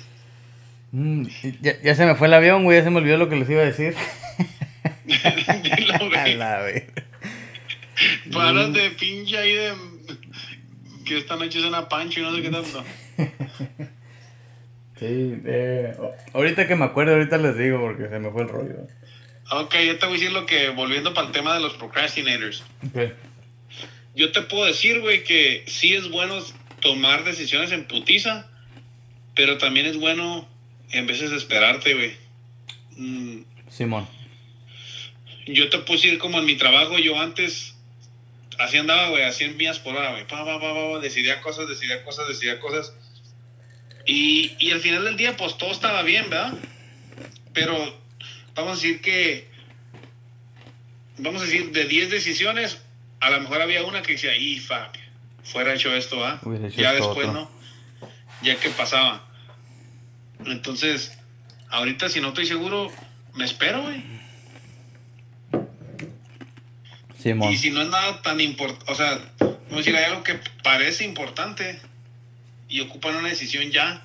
Mm, 0.92 1.28
ya, 1.62 1.80
ya 1.84 1.94
se 1.94 2.04
me 2.04 2.16
fue 2.16 2.26
el 2.26 2.34
avión, 2.34 2.64
güey, 2.64 2.80
ya 2.80 2.84
se 2.84 2.90
me 2.90 2.98
olvidó 2.98 3.16
lo 3.18 3.30
que 3.30 3.36
les 3.36 3.48
iba 3.48 3.62
a 3.62 3.66
decir. 3.66 3.94
Dilo, 5.06 6.00
güey. 6.10 6.36
la. 6.36 6.64
Paras 8.34 8.74
de 8.74 8.90
pinche 8.92 9.38
ahí 9.38 9.54
de... 9.54 9.74
Que 11.06 11.20
esta 11.20 11.36
noche 11.36 11.60
es 11.60 11.66
una 11.66 11.88
pancho 11.90 12.22
y 12.22 12.24
no 12.24 12.36
sé 12.36 12.42
qué 12.42 12.50
tanto. 12.50 12.84
Sí, 15.00 15.42
eh, 15.46 15.96
ahorita 16.34 16.68
que 16.68 16.76
me 16.76 16.86
acuerdo, 16.86 17.14
ahorita 17.14 17.38
les 17.38 17.58
digo 17.58 17.80
porque 17.80 18.10
se 18.10 18.20
me 18.20 18.32
fue 18.32 18.44
el 18.44 18.50
rollo. 18.50 18.76
Ok, 19.52 19.76
yo 19.86 19.98
te 19.98 20.06
voy 20.06 20.16
a 20.16 20.20
decir 20.20 20.32
lo 20.32 20.46
que... 20.46 20.70
Volviendo 20.70 21.14
para 21.14 21.28
el 21.28 21.34
tema 21.34 21.54
de 21.54 21.62
los 21.62 21.74
procrastinators. 21.74 22.64
Ok. 22.88 23.14
Yo 24.14 24.32
te 24.32 24.42
puedo 24.42 24.66
decir, 24.66 25.00
güey, 25.00 25.24
que 25.24 25.64
sí 25.68 25.96
es 25.96 26.10
bueno 26.10 26.40
tomar 26.82 27.24
decisiones 27.24 27.72
en 27.72 27.86
putiza, 27.86 28.48
pero 29.36 29.58
también 29.58 29.86
es 29.86 29.98
bueno 29.98 30.48
en 30.92 31.08
veces 31.08 31.32
esperarte, 31.32 31.94
güey. 31.94 32.18
Mm, 32.98 33.44
Simón. 33.70 34.08
yo 35.48 35.70
te 35.70 35.80
puedo 35.80 35.94
decir 35.94 36.20
como 36.20 36.40
en 36.40 36.46
mi 36.46 36.56
trabajo, 36.56 37.00
yo 37.00 37.20
antes 37.20 37.76
así 38.58 38.78
andaba, 38.78 39.10
güey, 39.10 39.24
a 39.24 39.32
100 39.32 39.56
millas 39.56 39.80
por 39.80 39.96
hora, 39.96 40.12
güey. 40.12 40.28
Pa, 40.28 40.44
pa, 40.44 40.60
pa, 40.60 40.74
pa, 40.74 40.92
pa, 40.92 41.00
decidía 41.00 41.42
cosas, 41.42 41.70
decidía 41.70 42.04
cosas, 42.04 42.28
decidía 42.28 42.60
cosas. 42.60 42.94
Y, 44.10 44.56
y 44.58 44.72
al 44.72 44.80
final 44.80 45.06
del 45.06 45.18
día, 45.18 45.38
pues 45.38 45.56
todo 45.60 45.72
estaba 45.72 46.02
bien, 46.02 46.32
¿verdad? 46.32 46.54
Pero 47.54 47.76
vamos 48.56 48.72
a 48.72 48.76
decir 48.82 49.02
que, 49.02 49.48
vamos 51.20 51.44
a 51.44 51.46
decir, 51.46 51.72
de 51.72 51.86
10 51.86 52.10
decisiones, 52.10 52.82
a 53.20 53.30
lo 53.30 53.40
mejor 53.42 53.62
había 53.62 53.84
una 53.84 54.02
que 54.02 54.14
decía, 54.14 54.36
y 54.36 54.58
fuck, 54.60 54.98
fuera 55.44 55.76
hecho 55.76 55.94
esto, 55.94 56.26
¿ah? 56.26 56.42
Ya 56.76 56.94
después, 56.94 57.28
otro. 57.28 57.34
¿no? 57.34 57.52
Ya 58.42 58.56
que 58.60 58.70
pasaba. 58.72 59.28
Entonces, 60.44 61.16
ahorita 61.70 62.10
si 62.10 62.20
no 62.20 62.30
estoy 62.30 62.48
seguro, 62.48 62.92
me 63.36 63.46
espero, 63.46 63.84
güey. 63.84 64.04
Y 67.52 67.58
si 67.58 67.70
no 67.70 67.84
es 67.84 67.90
nada 67.90 68.24
tan 68.24 68.42
importante, 68.42 68.92
o 68.92 68.96
sea, 68.96 69.20
vamos 69.40 69.72
a 69.72 69.76
decir, 69.76 69.96
hay 69.96 70.06
algo 70.06 70.24
que 70.24 70.40
parece 70.64 71.04
importante 71.06 71.80
y 72.70 72.82
ocupan 72.82 73.16
una 73.16 73.30
decisión 73.30 73.72
ya, 73.72 74.04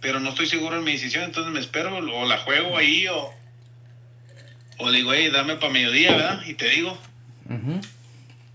pero 0.00 0.20
no 0.20 0.30
estoy 0.30 0.46
seguro 0.46 0.78
en 0.78 0.84
mi 0.84 0.92
decisión, 0.92 1.24
entonces 1.24 1.52
me 1.52 1.60
espero 1.60 1.96
o 1.96 2.26
la 2.26 2.38
juego 2.38 2.76
ahí 2.76 3.06
o, 3.08 3.32
o 4.78 4.90
le 4.90 4.98
digo, 4.98 5.12
hey, 5.14 5.30
dame 5.32 5.56
para 5.56 5.72
mediodía, 5.72 6.12
¿verdad? 6.14 6.42
Y 6.46 6.54
te 6.54 6.68
digo. 6.68 6.98
Ujú. 7.48 7.80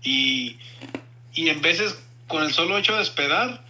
Y, 0.02 0.56
y 1.34 1.48
en 1.48 1.60
veces 1.60 1.98
con 2.26 2.42
el 2.44 2.52
solo 2.52 2.78
hecho 2.78 2.94
de 2.96 3.02
esperar, 3.02 3.62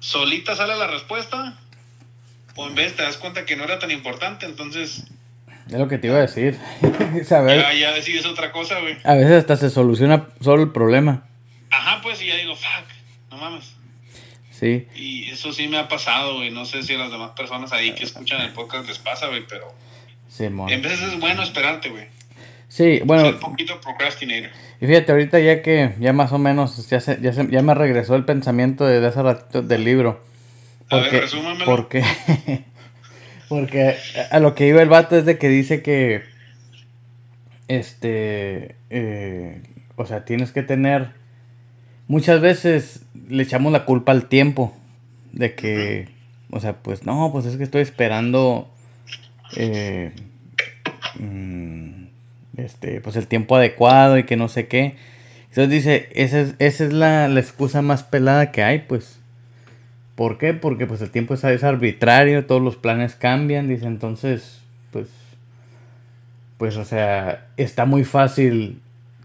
solita 0.00 0.54
sale 0.56 0.76
la 0.76 0.86
respuesta, 0.88 1.56
o 2.56 2.66
en 2.66 2.74
vez 2.74 2.96
te 2.96 3.02
das 3.02 3.16
cuenta 3.16 3.46
que 3.46 3.56
no 3.56 3.64
era 3.64 3.78
tan 3.78 3.90
importante, 3.90 4.44
entonces 4.46 5.04
Es 5.68 5.78
lo 5.78 5.88
que 5.88 5.98
te 5.98 6.08
iba 6.08 6.16
a 6.16 6.22
decir. 6.22 6.58
Saber, 7.24 7.60
ya, 7.60 7.72
ya 7.72 7.92
decides 7.92 8.26
otra 8.26 8.50
cosa, 8.52 8.80
güey. 8.80 8.96
a 9.04 9.14
veces 9.14 9.32
hasta 9.32 9.56
se 9.56 9.70
soluciona 9.70 10.28
solo 10.40 10.62
el 10.62 10.72
problema. 10.72 11.26
Ajá, 11.70 12.00
pues 12.02 12.20
y 12.20 12.26
ya 12.26 12.36
digo, 12.36 12.56
fuck, 12.56 12.86
no 13.30 13.36
mames. 13.36 13.72
Sí. 14.60 14.86
Y 14.94 15.30
eso 15.30 15.52
sí 15.54 15.66
me 15.68 15.78
ha 15.78 15.88
pasado, 15.88 16.36
güey. 16.36 16.50
No 16.50 16.66
sé 16.66 16.82
si 16.82 16.94
a 16.94 16.98
las 16.98 17.10
demás 17.10 17.30
personas 17.30 17.72
ahí 17.72 17.94
que 17.94 18.04
escuchan 18.04 18.42
el 18.42 18.50
podcast 18.52 18.86
les 18.86 18.98
pasa, 18.98 19.28
güey, 19.28 19.46
pero 19.48 19.72
Simón. 20.28 20.68
en 20.70 20.82
veces 20.82 21.00
es 21.00 21.18
bueno 21.18 21.42
esperarte, 21.42 21.88
güey. 21.88 22.04
Sí, 22.68 22.98
Ser 22.98 23.04
bueno, 23.06 23.28
un 23.30 23.40
poquito 23.40 23.80
procrastinator. 23.80 24.50
y 24.80 24.86
fíjate, 24.86 25.10
ahorita 25.12 25.40
ya 25.40 25.62
que 25.62 25.94
ya 25.98 26.12
más 26.12 26.30
o 26.32 26.38
menos 26.38 26.88
ya, 26.88 27.00
se- 27.00 27.18
ya, 27.20 27.32
se- 27.32 27.48
ya 27.50 27.62
me 27.62 27.74
regresó 27.74 28.14
el 28.14 28.24
pensamiento 28.26 28.84
de 28.86 29.04
hace 29.04 29.22
ratito 29.22 29.62
del 29.62 29.82
libro. 29.84 30.22
A 30.90 30.96
ver, 30.96 31.04
Porque, 31.04 31.20
resúmamelo. 31.22 31.64
porque, 31.64 32.04
porque 33.48 33.96
a 34.30 34.38
lo 34.40 34.54
que 34.54 34.66
iba 34.68 34.82
el 34.82 34.88
vato 34.88 35.16
es 35.16 35.24
de 35.24 35.38
que 35.38 35.48
dice 35.48 35.82
que, 35.82 36.22
este, 37.68 38.76
eh, 38.90 39.62
o 39.96 40.06
sea, 40.06 40.24
tienes 40.24 40.52
que 40.52 40.62
tener, 40.62 41.10
muchas 42.10 42.40
veces 42.40 43.04
le 43.28 43.44
echamos 43.44 43.70
la 43.70 43.84
culpa 43.84 44.10
al 44.10 44.26
tiempo, 44.26 44.76
de 45.32 45.54
que, 45.54 46.08
o 46.50 46.58
sea, 46.58 46.74
pues 46.82 47.06
no, 47.06 47.30
pues 47.30 47.46
es 47.46 47.56
que 47.56 47.62
estoy 47.62 47.82
esperando, 47.82 48.68
eh, 49.56 50.10
mm, 51.20 52.06
este, 52.56 53.00
pues 53.00 53.14
el 53.14 53.28
tiempo 53.28 53.54
adecuado 53.54 54.18
y 54.18 54.24
que 54.24 54.36
no 54.36 54.48
sé 54.48 54.66
qué. 54.66 54.96
Entonces 55.50 55.70
dice, 55.70 56.08
esa 56.12 56.40
es, 56.40 56.56
esa 56.58 56.84
es 56.86 56.92
la, 56.92 57.28
la 57.28 57.38
excusa 57.38 57.80
más 57.80 58.02
pelada 58.02 58.50
que 58.50 58.64
hay, 58.64 58.80
pues. 58.80 59.20
¿Por 60.16 60.36
qué? 60.36 60.52
Porque 60.52 60.86
pues 60.86 61.00
el 61.02 61.10
tiempo 61.10 61.34
es, 61.34 61.44
es 61.44 61.62
arbitrario, 61.62 62.44
todos 62.44 62.60
los 62.60 62.74
planes 62.74 63.14
cambian, 63.14 63.68
dice, 63.68 63.86
entonces, 63.86 64.62
pues, 64.90 65.06
pues, 66.58 66.76
o 66.76 66.84
sea, 66.84 67.46
está 67.56 67.84
muy 67.84 68.02
fácil 68.02 68.80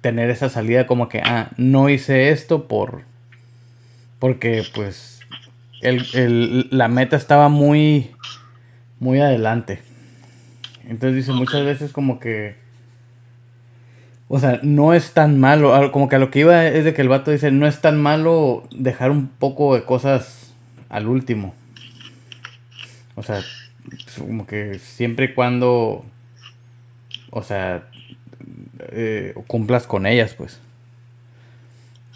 tener 0.05 0.29
esa 0.29 0.49
salida 0.49 0.85
como 0.85 1.09
que, 1.09 1.19
ah, 1.25 1.49
no 1.57 1.89
hice 1.89 2.29
esto 2.29 2.67
por, 2.67 3.01
porque 4.19 4.63
pues, 4.75 5.21
el, 5.81 6.05
el- 6.13 6.67
la 6.69 6.87
meta 6.87 7.15
estaba 7.15 7.49
muy, 7.49 8.11
muy 8.99 9.19
adelante. 9.19 9.81
Entonces 10.87 11.15
dice, 11.15 11.31
muchas 11.31 11.65
veces 11.65 11.91
como 11.91 12.19
que, 12.19 12.55
o 14.27 14.37
sea, 14.37 14.59
no 14.61 14.93
es 14.93 15.13
tan 15.13 15.39
malo, 15.39 15.91
como 15.91 16.07
que 16.07 16.17
a 16.17 16.19
lo 16.19 16.29
que 16.29 16.41
iba 16.41 16.67
es 16.67 16.85
de 16.85 16.93
que 16.93 17.01
el 17.01 17.09
vato 17.09 17.31
dice, 17.31 17.49
no 17.49 17.65
es 17.65 17.81
tan 17.81 17.99
malo 17.99 18.61
dejar 18.71 19.09
un 19.09 19.27
poco 19.27 19.73
de 19.73 19.85
cosas 19.85 20.53
al 20.89 21.07
último. 21.07 21.55
O 23.15 23.23
sea, 23.23 23.41
como 24.19 24.45
que 24.45 24.77
siempre 24.77 25.25
y 25.25 25.33
cuando, 25.33 26.05
o 27.31 27.41
sea, 27.41 27.87
eh, 28.79 29.33
cumplas 29.47 29.87
con 29.87 30.05
ellas, 30.05 30.33
pues. 30.33 30.59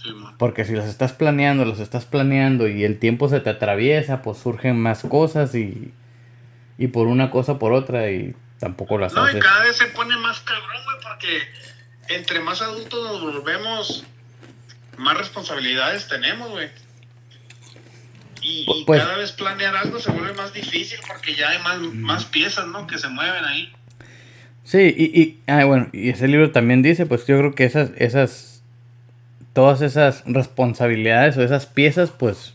Sí. 0.02 0.10
Porque 0.38 0.64
si 0.64 0.74
las 0.74 0.86
estás 0.88 1.12
planeando, 1.14 1.66
las 1.66 1.80
estás 1.80 2.06
planeando 2.06 2.68
y 2.68 2.84
el 2.86 3.00
tiempo 3.00 3.28
se 3.28 3.42
te 3.42 3.50
atraviesa, 3.50 4.22
pues 4.22 4.38
surgen 4.38 4.80
más 4.80 5.02
cosas 5.02 5.54
y, 5.56 5.94
y 6.78 6.88
por 6.88 7.08
una 7.08 7.32
cosa 7.32 7.60
por 7.60 7.74
otra 7.74 8.10
y 8.10 8.34
tampoco 8.60 8.98
las 8.98 9.14
No, 9.14 9.30
y 9.30 9.40
cada 9.40 9.64
vez 9.64 9.76
se 9.76 9.88
pone 9.88 10.16
más 10.18 10.40
cabrón, 10.42 10.84
güey, 10.86 10.98
porque 11.04 11.40
entre 12.16 12.40
más 12.40 12.62
adultos 12.62 13.04
nos 13.04 13.22
volvemos, 13.22 14.06
más 14.98 15.18
responsabilidades 15.18 16.08
tenemos, 16.08 16.50
güey. 16.50 16.70
Y, 18.42 18.66
y 18.70 18.86
Pues- 18.86 19.02
cada 19.04 19.18
vez 19.18 19.34
planear 19.34 19.76
algo 19.76 20.00
se 20.00 20.12
vuelve 20.12 20.34
más 20.34 20.54
difícil 20.54 20.98
porque 21.08 21.36
ya 21.36 21.50
hay 21.50 21.60
más, 21.60 21.80
más 21.80 22.24
piezas, 22.26 22.68
¿no? 22.68 22.88
Que 22.88 22.98
se 22.98 23.10
mueven 23.10 23.44
ahí. 23.44 23.74
Sí, 24.70 24.94
y, 24.96 25.20
y, 25.20 25.40
ah, 25.48 25.66
bueno, 25.66 25.90
y 25.94 26.10
ese 26.10 26.28
libro 26.28 26.52
también 26.52 26.84
dice, 26.84 27.08
pues 27.08 27.26
yo 27.26 27.40
creo 27.40 27.56
que 27.56 27.64
esas, 27.64 27.90
esas, 27.98 28.62
todas 29.54 29.82
esas 29.82 30.22
responsabilidades 30.28 31.36
o 31.38 31.42
esas 31.42 31.66
piezas, 31.66 32.12
pues 32.12 32.54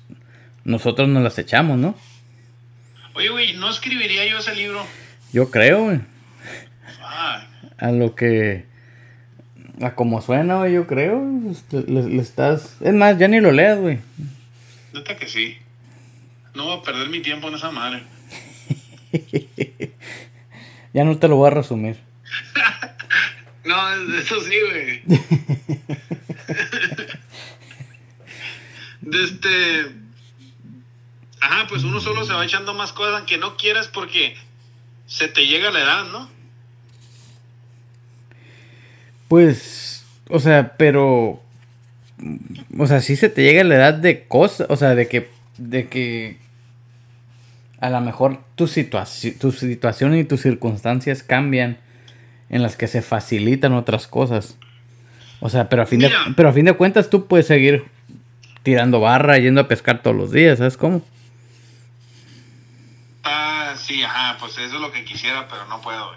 nosotros 0.63 1.09
nos 1.09 1.25
las 1.25 1.37
echamos, 1.41 1.77
¿no? 1.77 1.97
Oye, 3.15 3.31
güey, 3.31 3.55
¿no 3.55 3.69
escribiría 3.69 4.25
yo 4.27 4.39
ese 4.39 4.55
libro? 4.55 4.87
Yo 5.33 5.51
creo, 5.51 5.87
güey. 5.87 6.03
A 7.79 7.91
lo 7.91 8.15
que. 8.15 8.65
A 9.83 9.97
como 9.97 10.23
suena, 10.23 10.59
güey, 10.59 10.73
yo 10.73 10.87
creo. 10.87 11.21
Le, 11.73 12.21
estás. 12.21 12.77
Es 12.81 12.95
más, 12.95 13.19
ya 13.19 13.27
ni 13.27 13.41
lo 13.41 13.51
leas, 13.51 13.81
güey. 13.81 13.99
Neta 14.93 15.17
que 15.17 15.27
sí. 15.27 15.57
No 16.55 16.67
voy 16.67 16.79
a 16.79 16.83
perder 16.83 17.09
mi 17.09 17.23
tiempo 17.23 17.49
en 17.49 17.57
esa 17.57 17.73
madre. 17.73 18.05
ya 20.95 21.05
no 21.05 21.19
te 21.19 21.29
lo 21.29 21.37
voy 21.37 21.49
a 21.49 21.51
resumir. 21.51 21.99
no, 23.65 23.77
eso 24.17 24.41
sí, 24.41 24.55
güey. 24.71 25.03
de 29.03 29.25
este. 29.25 29.93
Ajá, 31.41 31.67
pues 31.69 31.85
uno 31.85 32.01
solo 32.01 32.25
se 32.25 32.33
va 32.33 32.45
echando 32.45 32.73
más 32.73 32.93
cosas 32.93 33.17
aunque 33.17 33.37
no 33.37 33.57
quieras 33.59 33.89
porque 33.89 34.37
se 35.07 35.29
te 35.29 35.47
llega 35.47 35.71
la 35.71 35.81
edad, 35.81 36.05
¿no? 36.07 36.31
Pues, 39.29 40.07
o 40.29 40.39
sea, 40.39 40.77
pero, 40.77 41.43
o 42.79 42.87
sea, 42.87 43.01
sí 43.01 43.17
se 43.17 43.29
te 43.29 43.43
llega 43.43 43.65
la 43.65 43.75
edad 43.75 43.95
de 43.95 44.27
cosas, 44.27 44.69
o 44.71 44.77
sea, 44.77 44.95
de 44.95 45.09
que, 45.09 45.29
de 45.59 45.89
que 45.89 46.39
a 47.81 47.91
lo 47.91 48.01
mejor 48.01 48.43
tu, 48.55 48.67
situación 48.67 49.39
tu 49.39 49.53
situación 49.53 50.17
y 50.17 50.25
tus 50.25 50.43
circunstancias 50.43 51.23
cambian 51.23 51.79
en 52.49 52.63
las 52.63 52.77
que 52.77 52.87
se 52.87 53.03
facilitan 53.03 53.73
otras 53.73 54.07
cosas. 54.07 54.57
O 55.41 55.49
sea, 55.49 55.69
pero 55.69 55.83
a 55.83 55.87
fin, 55.87 56.01
de, 56.01 56.11
pero 56.37 56.49
a 56.49 56.53
fin 56.53 56.65
de 56.65 56.73
cuentas 56.75 57.11
tú 57.11 57.27
puedes 57.27 57.47
seguir 57.47 57.85
tirando 58.63 59.01
barra, 59.01 59.39
yendo 59.39 59.61
a 59.61 59.69
pescar 59.69 60.03
todos 60.03 60.17
los 60.17 60.33
días, 60.33 60.59
¿sabes 60.59 60.77
cómo? 60.77 61.03
Ah, 63.25 63.75
sí, 63.77 64.03
ajá, 64.03 64.37
pues 64.39 64.53
eso 64.59 64.77
es 64.77 64.81
lo 64.81 64.93
que 64.93 65.05
quisiera, 65.05 65.49
pero 65.49 65.67
no 65.67 65.81
puedo. 65.81 66.13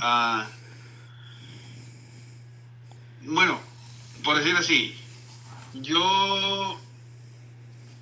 Ah, 0.00 0.46
bueno, 3.22 3.58
por 4.22 4.38
decir 4.38 4.54
así, 4.56 4.96
yo 5.74 6.78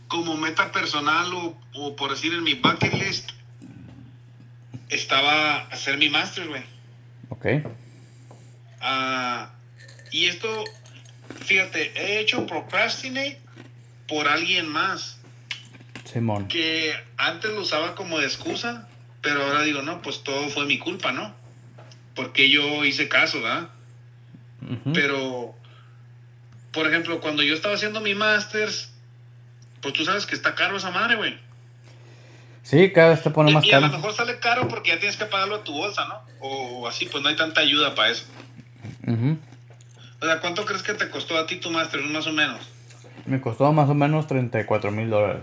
como 0.08 0.36
meta 0.36 0.72
personal 0.72 1.32
o, 1.74 1.96
por 1.96 2.10
decir 2.10 2.32
en 2.32 2.42
mi 2.42 2.54
bucket 2.54 2.92
list, 2.94 3.30
estaba 4.88 5.62
hacer 5.68 5.98
mi 5.98 6.08
master, 6.08 6.48
güey. 6.48 6.62
Ok. 7.28 7.46
Ah, 8.80 9.50
y 10.12 10.26
esto, 10.26 10.64
fíjate, 11.44 11.92
he 11.96 12.20
hecho 12.20 12.46
procrastinate 12.46 13.40
por 14.06 14.28
alguien 14.28 14.68
más. 14.68 15.18
Simón. 16.04 16.46
Que 16.46 16.94
antes 17.16 17.50
lo 17.50 17.62
usaba 17.62 17.94
como 17.96 18.18
de 18.18 18.26
excusa, 18.26 18.88
pero 19.22 19.42
ahora 19.42 19.62
digo, 19.62 19.82
no, 19.82 20.02
pues 20.02 20.22
todo 20.22 20.48
fue 20.50 20.66
mi 20.66 20.78
culpa, 20.78 21.10
¿no? 21.10 21.34
Porque 22.14 22.48
yo 22.48 22.84
hice 22.84 23.08
caso, 23.08 23.42
¿verdad? 23.42 23.70
Pero, 24.94 25.54
por 26.72 26.86
ejemplo, 26.86 27.20
cuando 27.20 27.42
yo 27.42 27.54
estaba 27.54 27.74
haciendo 27.74 28.00
mi 28.00 28.14
masters, 28.14 28.90
pues 29.80 29.94
tú 29.94 30.04
sabes 30.04 30.26
que 30.26 30.34
está 30.34 30.54
caro 30.54 30.76
esa 30.76 30.90
madre, 30.90 31.16
güey. 31.16 31.38
Sí, 32.62 32.90
cada 32.92 33.10
vez 33.10 33.22
te 33.22 33.30
pone 33.30 33.52
más 33.52 33.64
caro. 33.64 33.82
Y 33.82 33.84
a 33.84 33.88
lo 33.88 33.96
mejor 33.96 34.12
sale 34.12 34.38
caro 34.40 34.66
porque 34.66 34.90
ya 34.90 34.98
tienes 34.98 35.16
que 35.16 35.26
pagarlo 35.26 35.56
a 35.56 35.64
tu 35.64 35.72
bolsa, 35.72 36.06
¿no? 36.06 36.20
O 36.40 36.88
así, 36.88 37.06
pues 37.06 37.22
no 37.22 37.28
hay 37.28 37.36
tanta 37.36 37.60
ayuda 37.60 37.94
para 37.94 38.10
eso. 38.10 38.24
O 39.06 40.26
sea, 40.26 40.40
¿cuánto 40.40 40.64
crees 40.64 40.82
que 40.82 40.94
te 40.94 41.08
costó 41.08 41.38
a 41.38 41.46
ti 41.46 41.56
tu 41.56 41.70
máster, 41.70 42.00
más 42.00 42.26
o 42.26 42.32
menos? 42.32 42.60
Me 43.24 43.40
costó 43.40 43.72
más 43.72 43.88
o 43.88 43.94
menos 43.94 44.26
34 44.26 44.90
mil 44.90 45.10
dólares. 45.10 45.42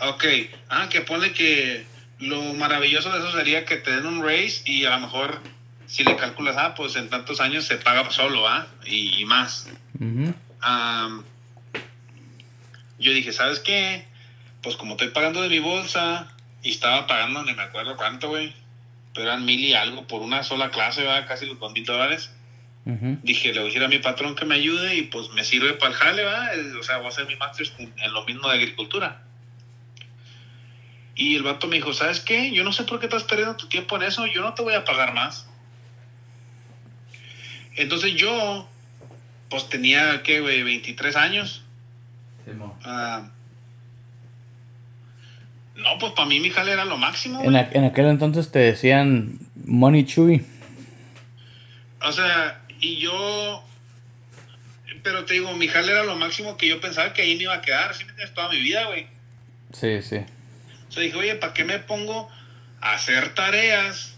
Ok. 0.00 0.24
Ah, 0.68 0.88
que 0.88 1.00
pone 1.00 1.32
que 1.32 1.84
lo 2.20 2.54
maravilloso 2.54 3.10
de 3.12 3.18
eso 3.18 3.32
sería 3.32 3.64
que 3.64 3.76
te 3.76 3.90
den 3.90 4.06
un 4.06 4.22
raise 4.22 4.62
y 4.64 4.84
a 4.84 4.90
lo 4.90 5.00
mejor 5.00 5.40
si 5.86 6.04
le 6.04 6.16
calculas, 6.16 6.56
ah, 6.58 6.74
pues 6.76 6.96
en 6.96 7.08
tantos 7.08 7.40
años 7.40 7.64
se 7.64 7.76
paga 7.76 8.08
solo, 8.10 8.46
¿ah? 8.46 8.66
Y, 8.84 9.24
más. 9.24 9.68
Yo 12.98 13.12
dije, 13.12 13.32
¿sabes 13.32 13.60
qué? 13.60 14.04
Pues 14.62 14.76
como 14.76 14.92
estoy 14.92 15.08
pagando 15.08 15.42
de 15.42 15.48
mi 15.48 15.58
bolsa 15.58 16.34
y 16.62 16.70
estaba 16.70 17.06
pagando, 17.06 17.42
ni 17.44 17.54
me 17.54 17.62
acuerdo 17.62 17.96
cuánto, 17.96 18.28
güey, 18.28 18.52
pero 19.14 19.28
eran 19.28 19.44
mil 19.44 19.60
y 19.60 19.74
algo 19.74 20.06
por 20.06 20.22
una 20.22 20.42
sola 20.42 20.70
clase, 20.70 21.02
¿verdad? 21.02 21.26
Casi 21.26 21.46
los 21.46 21.58
dos 21.58 21.72
mil 21.72 21.84
dólares. 21.84 22.30
Dije, 23.22 23.52
le 23.52 23.60
voy 23.60 23.68
a 23.68 23.70
decir 23.70 23.84
a 23.84 23.88
mi 23.88 23.98
patrón 23.98 24.34
que 24.34 24.46
me 24.46 24.54
ayude 24.54 24.94
y 24.94 25.02
pues 25.02 25.28
me 25.30 25.44
sirve 25.44 25.74
para 25.74 25.92
el 25.92 25.98
jale, 25.98 26.24
¿verdad? 26.24 26.76
O 26.80 26.82
sea, 26.82 26.96
voy 26.96 27.06
a 27.06 27.08
hacer 27.10 27.26
mi 27.26 27.36
máster 27.36 27.70
en 27.78 28.12
lo 28.14 28.24
mismo 28.24 28.48
de 28.48 28.54
agricultura. 28.54 29.24
Y 31.14 31.36
el 31.36 31.42
vato 31.42 31.66
me 31.66 31.76
dijo, 31.76 31.92
¿sabes 31.92 32.20
qué? 32.20 32.50
Yo 32.50 32.64
no 32.64 32.72
sé 32.72 32.84
por 32.84 32.98
qué 32.98 33.06
estás 33.06 33.24
perdiendo 33.24 33.56
tu 33.56 33.68
tiempo 33.68 33.96
en 33.96 34.04
eso, 34.04 34.26
yo 34.26 34.40
no 34.40 34.54
te 34.54 34.62
voy 34.62 34.72
a 34.72 34.86
pagar 34.86 35.12
más. 35.12 35.46
Entonces 37.76 38.14
yo, 38.14 38.66
pues 39.50 39.68
tenía, 39.68 40.22
¿qué, 40.22 40.40
güey? 40.40 40.62
23 40.62 41.14
años. 41.16 41.64
Ah, 42.84 43.30
no, 45.78 45.98
pues 46.00 46.12
para 46.12 46.28
mí 46.28 46.40
mi 46.40 46.50
jale 46.50 46.72
era 46.72 46.84
lo 46.84 46.96
máximo. 46.96 47.42
En, 47.42 47.54
en, 47.54 47.84
aquel 47.84 48.06
entonces 48.06 48.50
te 48.50 48.58
decían 48.58 49.38
Money 49.64 50.04
Chewy. 50.04 50.44
O 52.02 52.12
sea, 52.12 52.60
y 52.80 52.96
yo. 52.96 53.64
Pero 55.04 55.24
te 55.24 55.34
digo, 55.34 55.52
mi 55.54 55.68
jale 55.68 55.92
era 55.92 56.02
lo 56.02 56.16
máximo 56.16 56.56
que 56.56 56.68
yo 56.68 56.80
pensaba 56.80 57.12
que 57.12 57.22
ahí 57.22 57.36
me 57.36 57.44
iba 57.44 57.54
a 57.54 57.60
quedar. 57.60 57.90
Así 57.90 58.04
me 58.04 58.12
tienes 58.12 58.34
toda 58.34 58.48
mi 58.48 58.60
vida, 58.60 58.86
güey. 58.86 59.06
Sí, 59.72 60.02
sí. 60.02 60.16
O 60.88 60.92
sea, 60.92 61.02
dije, 61.02 61.16
oye, 61.16 61.34
¿para 61.36 61.54
qué 61.54 61.64
me 61.64 61.78
pongo 61.78 62.28
a 62.80 62.94
hacer 62.94 63.34
tareas? 63.34 64.16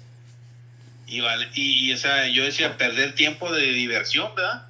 Y, 1.06 1.20
vale, 1.20 1.48
y, 1.54 1.92
o 1.92 1.96
sea, 1.96 2.28
yo 2.28 2.44
decía, 2.44 2.78
perder 2.78 3.14
tiempo 3.14 3.52
de 3.52 3.72
diversión, 3.72 4.32
¿verdad? 4.34 4.66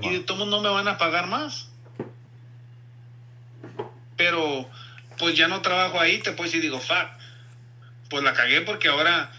y 0.00 0.10
de 0.10 0.20
todo 0.20 0.46
no 0.46 0.60
me 0.60 0.68
van 0.68 0.88
a 0.88 0.98
pagar 0.98 1.26
más. 1.26 1.68
Pero, 4.22 4.70
pues 5.18 5.36
ya 5.36 5.48
no 5.48 5.62
trabajo 5.62 5.98
ahí, 5.98 6.18
te 6.18 6.30
puedo 6.30 6.44
decir, 6.44 6.62
digo, 6.62 6.78
fuck, 6.78 7.08
pues 8.08 8.22
la 8.22 8.34
cagué 8.34 8.60
porque 8.60 8.86
ahora 8.86 9.32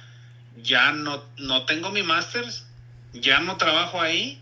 ya 0.61 0.91
no, 0.91 1.23
no 1.37 1.63
tengo 1.63 1.89
mi 1.89 2.03
másters, 2.03 2.67
ya 3.13 3.39
no 3.39 3.55
trabajo 3.55 4.01
ahí 4.01 4.41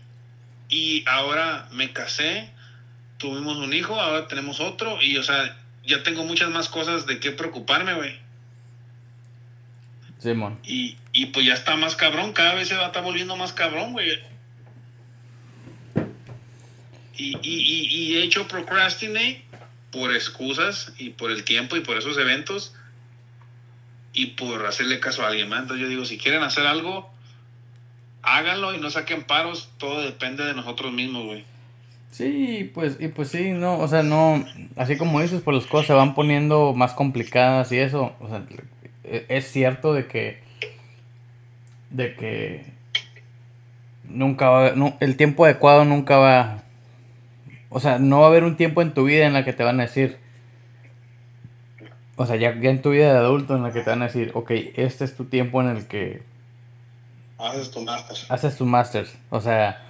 y 0.68 1.04
ahora 1.06 1.68
me 1.70 1.92
casé, 1.92 2.50
tuvimos 3.18 3.56
un 3.58 3.72
hijo, 3.72 4.00
ahora 4.00 4.26
tenemos 4.26 4.58
otro 4.58 5.00
y, 5.00 5.16
o 5.16 5.22
sea, 5.22 5.56
ya 5.86 6.02
tengo 6.02 6.24
muchas 6.24 6.50
más 6.50 6.68
cosas 6.68 7.06
de 7.06 7.20
qué 7.20 7.30
preocuparme, 7.30 7.94
güey. 7.94 8.18
Simón. 10.18 10.58
Y, 10.64 10.96
y 11.12 11.26
pues 11.26 11.46
ya 11.46 11.54
está 11.54 11.76
más 11.76 11.94
cabrón, 11.94 12.32
cada 12.32 12.54
vez 12.54 12.66
se 12.66 12.74
va 12.74 12.82
a 12.82 12.86
estar 12.86 13.04
volviendo 13.04 13.36
más 13.36 13.52
cabrón, 13.52 13.92
güey. 13.92 14.18
Y, 17.16 17.36
y, 17.40 17.86
y, 17.86 18.16
he 18.16 18.24
hecho 18.24 18.48
procrastinate 18.48 19.51
por 19.92 20.12
excusas 20.12 20.92
y 20.98 21.10
por 21.10 21.30
el 21.30 21.44
tiempo 21.44 21.76
y 21.76 21.80
por 21.80 21.96
esos 21.96 22.18
eventos 22.18 22.74
y 24.12 24.26
por 24.26 24.66
hacerle 24.66 24.98
caso 24.98 25.22
a 25.22 25.28
alguien 25.28 25.48
más. 25.48 25.62
Entonces 25.62 25.82
yo 25.82 25.88
digo, 25.88 26.04
si 26.04 26.18
quieren 26.18 26.42
hacer 26.42 26.66
algo, 26.66 27.10
háganlo 28.22 28.74
y 28.74 28.80
no 28.80 28.90
saquen 28.90 29.24
paros, 29.24 29.70
todo 29.78 30.02
depende 30.02 30.44
de 30.44 30.54
nosotros 30.54 30.92
mismos, 30.92 31.26
güey. 31.26 31.44
Sí, 32.10 32.70
pues, 32.74 32.98
y 33.00 33.08
pues 33.08 33.28
sí, 33.28 33.52
no, 33.52 33.78
o 33.78 33.88
sea, 33.88 34.02
no, 34.02 34.44
así 34.76 34.96
como 34.96 35.20
dices, 35.20 35.40
pues 35.42 35.56
las 35.56 35.66
cosas 35.66 35.86
se 35.86 35.92
van 35.94 36.14
poniendo 36.14 36.74
más 36.74 36.92
complicadas 36.92 37.72
y 37.72 37.78
eso, 37.78 38.14
o 38.20 38.28
sea, 38.28 38.44
e, 39.04 39.26
es 39.28 39.50
cierto 39.50 39.94
de 39.94 40.06
que 40.06 40.42
de 41.88 42.14
que 42.14 42.72
nunca 44.04 44.48
va 44.48 44.72
no, 44.72 44.96
el 45.00 45.16
tiempo 45.16 45.44
adecuado 45.44 45.84
nunca 45.84 46.16
va 46.16 46.61
o 47.72 47.80
sea 47.80 47.98
no 47.98 48.20
va 48.20 48.26
a 48.26 48.28
haber 48.28 48.44
un 48.44 48.56
tiempo 48.56 48.82
en 48.82 48.94
tu 48.94 49.04
vida 49.04 49.26
en 49.26 49.32
la 49.32 49.44
que 49.44 49.52
te 49.52 49.64
van 49.64 49.80
a 49.80 49.84
decir 49.84 50.18
o 52.16 52.26
sea 52.26 52.36
ya, 52.36 52.58
ya 52.60 52.70
en 52.70 52.82
tu 52.82 52.90
vida 52.90 53.12
de 53.12 53.18
adulto 53.18 53.56
en 53.56 53.62
la 53.62 53.72
que 53.72 53.80
te 53.80 53.90
van 53.90 54.02
a 54.02 54.06
decir 54.06 54.30
ok 54.34 54.50
este 54.76 55.04
es 55.04 55.16
tu 55.16 55.24
tiempo 55.24 55.60
en 55.60 55.68
el 55.68 55.86
que 55.86 56.22
haces 57.38 57.70
tu 57.70 57.80
máster 57.82 58.16
haces 58.28 58.56
tu 58.56 58.66
máster 58.66 59.06
o 59.30 59.40
sea 59.40 59.82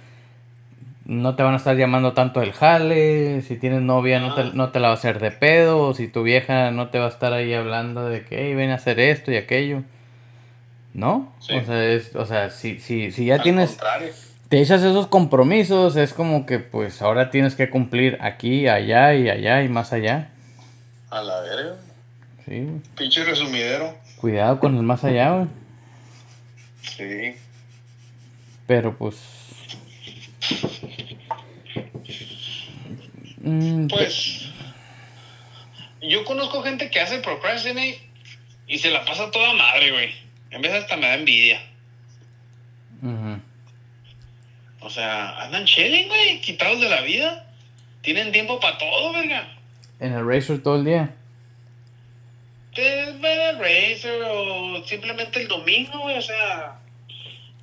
no 1.05 1.35
te 1.35 1.43
van 1.43 1.53
a 1.53 1.57
estar 1.57 1.75
llamando 1.75 2.13
tanto 2.13 2.41
el 2.41 2.53
jale, 2.53 3.41
si 3.41 3.57
tienes 3.57 3.81
novia 3.81 4.19
no, 4.19 4.33
te, 4.35 4.45
no 4.53 4.69
te 4.71 4.79
la 4.79 4.87
va 4.87 4.93
a 4.93 4.97
hacer 4.97 5.19
de 5.19 5.31
pedo, 5.31 5.93
si 5.93 6.07
tu 6.07 6.23
vieja 6.23 6.71
no 6.71 6.89
te 6.89 6.99
va 6.99 7.05
a 7.05 7.09
estar 7.09 7.33
ahí 7.33 7.53
hablando 7.53 8.07
de 8.07 8.23
que 8.23 8.37
hey, 8.37 8.55
ven 8.55 8.69
a 8.69 8.75
hacer 8.75 8.99
esto 8.99 9.31
y 9.31 9.35
aquello. 9.35 9.83
¿No? 10.93 11.33
O 11.39 11.41
sea, 11.41 11.85
es, 11.85 12.15
o 12.15 12.25
sea 12.25 12.51
si, 12.51 12.79
si, 12.79 13.11
si 13.11 13.25
ya 13.25 13.41
tienes... 13.41 13.77
Te 14.53 14.61
echas 14.61 14.83
esos 14.83 15.07
compromisos, 15.07 15.95
es 15.95 16.13
como 16.13 16.45
que 16.45 16.59
pues 16.59 17.01
ahora 17.01 17.31
tienes 17.31 17.55
que 17.55 17.71
cumplir 17.71 18.19
aquí, 18.21 18.67
allá 18.67 19.15
y 19.15 19.27
allá 19.27 19.63
y 19.63 19.67
más 19.67 19.93
allá. 19.93 20.29
A 21.09 21.23
la 21.23 21.41
verga. 21.41 21.75
Sí, 22.45 22.67
Pinche 22.95 23.23
resumidero. 23.23 23.97
Cuidado 24.17 24.59
con 24.59 24.77
el 24.77 24.83
más 24.83 25.03
allá, 25.03 25.31
güey. 25.31 25.47
Sí. 26.83 27.35
Pero 28.67 28.95
pues 28.95 29.17
Mm, 33.41 33.87
pues 33.87 34.51
yo 35.99 36.23
conozco 36.25 36.61
gente 36.61 36.91
que 36.91 36.99
hace 36.99 37.17
procrastinate 37.21 38.07
Y 38.67 38.77
se 38.77 38.91
la 38.91 39.03
pasa 39.03 39.31
toda 39.31 39.51
madre, 39.53 39.91
güey. 39.91 40.13
En 40.51 40.61
vez 40.61 40.73
hasta 40.73 40.95
me 40.95 41.07
da 41.07 41.15
envidia. 41.15 41.59
Ujú. 43.01 43.52
O 44.83 44.89
sea, 44.89 45.41
andan 45.41 45.65
chilling, 45.65 46.07
güey, 46.07 46.41
quitados 46.41 46.79
de 46.81 46.89
la 46.89 47.01
vida. 47.01 47.45
Tienen 48.01 48.31
tiempo 48.31 48.59
para 48.59 48.77
todo, 48.77 49.13
verga. 49.13 49.47
En 49.99 50.13
el 50.13 50.27
Racer 50.27 50.61
todo 50.61 50.75
el 50.75 50.85
día. 50.85 51.15
Pues 52.75 53.21
ver 53.21 53.55
el 53.55 53.59
Razer 53.59 54.21
o 54.23 54.83
simplemente 54.85 55.41
el 55.41 55.47
domingo, 55.47 55.99
güey, 55.99 56.17
o 56.17 56.21
sea, 56.21 56.79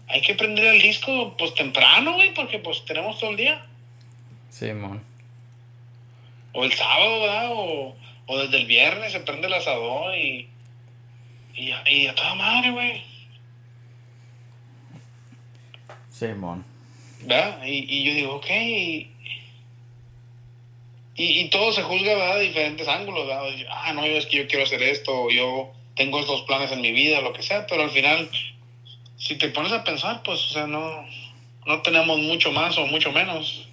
hay 0.09 0.21
que 0.23 0.35
prender 0.35 0.65
el 0.67 0.81
disco 0.81 1.35
pues 1.37 1.53
temprano, 1.55 2.15
güey, 2.15 2.33
porque 2.33 2.59
pues 2.61 2.85
tenemos 2.85 3.19
todo 3.19 3.31
el 3.31 3.37
día. 3.37 3.61
Simón. 4.51 5.03
O 6.53 6.65
el 6.65 6.73
sábado, 6.73 7.21
¿verdad? 7.21 7.49
O, 7.53 7.97
o 8.27 8.39
desde 8.39 8.57
el 8.59 8.67
viernes 8.67 9.13
se 9.13 9.21
prende 9.21 9.47
el 9.49 9.55
asador 9.55 10.17
y, 10.17 10.49
y, 11.55 11.71
a- 11.73 11.89
y 11.91 12.07
a 12.07 12.15
toda 12.15 12.35
madre, 12.37 12.71
güey, 12.71 13.03
Simón. 16.11 16.65
¿Verdad? 17.23 17.65
Y, 17.65 17.87
y 17.89 18.05
yo 18.05 18.15
digo, 18.15 18.35
ok, 18.37 18.47
y, 21.17 21.41
y, 21.41 21.51
todo 21.51 21.73
se 21.73 21.83
juzga, 21.83 22.15
¿verdad? 22.15 22.39
De 22.39 22.45
diferentes 22.47 22.89
ángulos, 22.89 23.27
¿verdad? 23.27 23.43
Ah, 23.71 23.93
no, 23.93 24.07
yo 24.07 24.15
es 24.15 24.27
que 24.27 24.39
yo 24.39 24.47
quiero 24.47 24.65
hacer 24.65 24.83
esto, 24.83 25.29
yo 25.31 25.71
tengo 25.95 26.19
estos 26.19 26.43
planes 26.43 26.73
en 26.73 26.81
mi 26.81 26.93
vida, 26.93 27.21
lo 27.21 27.35
que 27.35 27.43
sea, 27.43 27.67
pero 27.67 27.83
al 27.83 27.91
final, 27.91 28.31
si 29.19 29.37
te 29.37 29.49
pones 29.49 29.73
a 29.73 29.85
pensar, 29.85 30.23
pues, 30.23 30.43
o 30.47 30.49
sea, 30.49 30.67
no, 30.67 31.05
no 31.67 31.83
tenemos 31.83 32.19
mucho 32.21 32.53
más 32.53 32.79
o 32.79 32.87
mucho 32.87 33.13
menos. 33.13 33.69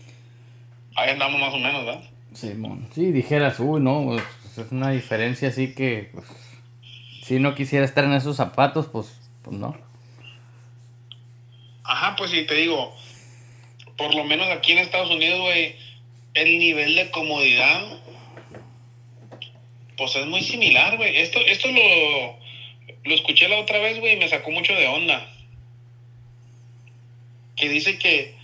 Ahí 0.95 1.11
andamos 1.11 1.39
más 1.39 1.53
o 1.53 1.57
menos, 1.57 1.85
¿verdad? 1.85 2.03
Simón. 2.33 2.89
Sí, 2.93 3.11
dijeras, 3.11 3.59
uy, 3.59 3.79
no, 3.79 4.03
pues, 4.05 4.23
es 4.57 4.71
una 4.71 4.91
diferencia 4.91 5.47
así 5.47 5.73
que, 5.73 6.09
pues, 6.13 6.25
si 7.23 7.39
no 7.39 7.55
quisiera 7.55 7.85
estar 7.85 8.03
en 8.03 8.13
esos 8.13 8.35
zapatos, 8.35 8.87
pues, 8.87 9.17
pues 9.43 9.55
no. 9.55 9.77
Ajá, 11.83 12.15
pues 12.17 12.31
sí, 12.31 12.45
te 12.45 12.55
digo, 12.55 12.93
por 13.97 14.13
lo 14.15 14.23
menos 14.23 14.47
aquí 14.49 14.71
en 14.71 14.77
Estados 14.79 15.09
Unidos, 15.09 15.41
güey, 15.41 15.75
el 16.33 16.59
nivel 16.59 16.95
de 16.95 17.09
comodidad, 17.09 17.99
pues 19.97 20.15
es 20.15 20.25
muy 20.27 20.41
similar, 20.41 20.97
güey. 20.97 21.17
Esto, 21.17 21.39
esto 21.39 21.69
lo, 21.71 22.37
lo 23.03 23.15
escuché 23.15 23.49
la 23.49 23.57
otra 23.57 23.79
vez, 23.79 23.99
güey, 23.99 24.13
y 24.13 24.17
me 24.17 24.29
sacó 24.29 24.51
mucho 24.51 24.73
de 24.73 24.87
onda. 24.87 25.27
Que 27.55 27.69
dice 27.69 27.97
que 27.97 28.35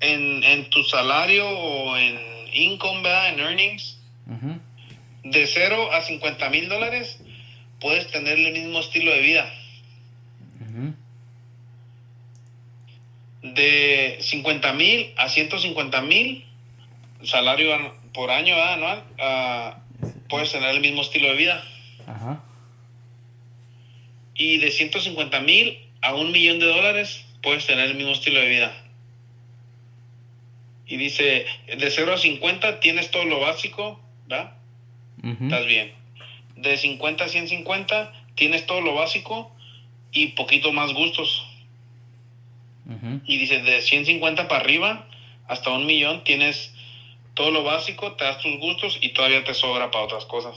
en, 0.00 0.44
en 0.44 0.70
tu 0.70 0.84
salario 0.84 1.48
o 1.48 1.96
en 1.96 2.18
income, 2.54 3.02
¿verdad? 3.02 3.30
En 3.30 3.40
earnings, 3.40 3.98
de 5.24 5.46
0 5.46 5.92
a 5.92 6.02
50 6.02 6.48
mil 6.50 6.68
dólares, 6.68 7.18
puedes 7.80 8.10
tener 8.10 8.38
el 8.38 8.52
mismo 8.52 8.80
estilo 8.80 9.12
de 9.12 9.20
vida. 9.20 9.52
De 13.56 14.18
50 14.20 14.72
mil 14.74 15.12
a 15.16 15.28
150 15.28 16.00
mil 16.02 16.44
salario 17.24 17.94
por 18.12 18.30
año 18.30 18.54
anual, 18.54 19.02
ah, 19.18 19.78
puedes 20.28 20.52
tener 20.52 20.70
el 20.70 20.80
mismo 20.80 21.02
estilo 21.02 21.28
de 21.28 21.34
vida. 21.34 21.64
Ajá. 22.06 22.42
Y 24.34 24.58
de 24.58 24.70
150 24.70 25.40
mil 25.40 25.78
a 26.02 26.14
un 26.14 26.30
millón 26.30 26.58
de 26.58 26.66
dólares, 26.66 27.24
puedes 27.42 27.66
tener 27.66 27.90
el 27.90 27.96
mismo 27.96 28.12
estilo 28.12 28.40
de 28.40 28.48
vida. 28.48 28.82
Y 30.86 30.98
dice, 30.98 31.46
de 31.66 31.90
0 31.90 32.14
a 32.14 32.18
50 32.18 32.80
tienes 32.80 33.10
todo 33.10 33.24
lo 33.24 33.40
básico, 33.40 34.00
¿verdad? 34.26 34.52
Estás 35.22 35.66
bien. 35.66 35.92
De 36.54 36.76
50 36.76 37.24
a 37.24 37.28
150 37.28 38.12
tienes 38.36 38.66
todo 38.66 38.80
lo 38.80 38.94
básico 38.94 39.50
y 40.12 40.28
poquito 40.28 40.72
más 40.72 40.92
gustos. 40.92 41.44
Y 43.24 43.38
dice, 43.38 43.62
de 43.62 43.82
150 43.82 44.46
para 44.46 44.60
arriba 44.60 45.08
hasta 45.48 45.70
un 45.70 45.86
millón 45.86 46.22
tienes 46.24 46.72
todo 47.34 47.50
lo 47.50 47.64
básico, 47.64 48.12
te 48.12 48.24
das 48.24 48.40
tus 48.40 48.58
gustos 48.58 48.98
y 49.00 49.10
todavía 49.10 49.44
te 49.44 49.54
sobra 49.54 49.90
para 49.90 50.04
otras 50.04 50.24
cosas. 50.24 50.56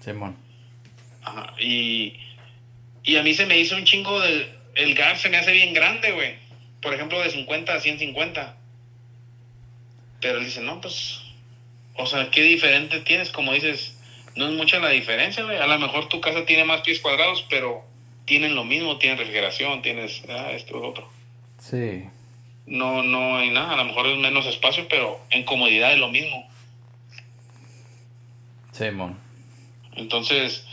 Simón. 0.00 0.36
Ajá. 1.22 1.54
Y, 1.60 2.14
y 3.02 3.16
a 3.16 3.22
mí 3.22 3.34
se 3.34 3.46
me 3.46 3.58
hizo 3.58 3.76
un 3.76 3.84
chingo 3.84 4.18
de... 4.20 4.58
El 4.74 4.94
gap 4.94 5.16
se 5.16 5.28
me 5.28 5.36
hace 5.36 5.52
bien 5.52 5.74
grande, 5.74 6.12
güey. 6.12 6.36
Por 6.80 6.94
ejemplo, 6.94 7.20
de 7.20 7.30
50 7.30 7.74
a 7.74 7.80
150. 7.80 8.56
Pero 10.20 10.38
él 10.38 10.44
dice, 10.44 10.62
no, 10.62 10.80
pues... 10.80 11.20
O 11.96 12.06
sea, 12.06 12.30
¿qué 12.30 12.42
diferente 12.42 13.00
tienes? 13.00 13.30
Como 13.30 13.52
dices, 13.52 13.98
no 14.36 14.48
es 14.48 14.54
mucha 14.54 14.78
la 14.78 14.90
diferencia, 14.90 15.44
güey. 15.44 15.58
A 15.58 15.66
lo 15.66 15.78
mejor 15.78 16.08
tu 16.08 16.20
casa 16.20 16.46
tiene 16.46 16.64
más 16.64 16.80
pies 16.80 17.00
cuadrados, 17.00 17.44
pero 17.50 17.84
tienen 18.30 18.54
lo 18.54 18.62
mismo, 18.62 18.96
tienen 18.96 19.18
refrigeración, 19.18 19.82
tienes 19.82 20.22
ah, 20.28 20.52
esto, 20.52 20.78
lo 20.78 20.88
otro. 20.88 21.08
Sí. 21.58 22.04
no, 22.64 23.02
no 23.02 23.38
hay 23.38 23.50
nada, 23.50 23.72
a 23.72 23.76
lo 23.76 23.86
mejor 23.86 24.06
es 24.06 24.18
menos 24.18 24.46
espacio, 24.46 24.86
pero 24.88 25.20
en 25.30 25.44
comodidad 25.44 25.92
es 25.92 25.98
lo 25.98 26.08
mismo. 26.10 26.48
Simón. 28.70 29.18
Entonces, 29.96 30.64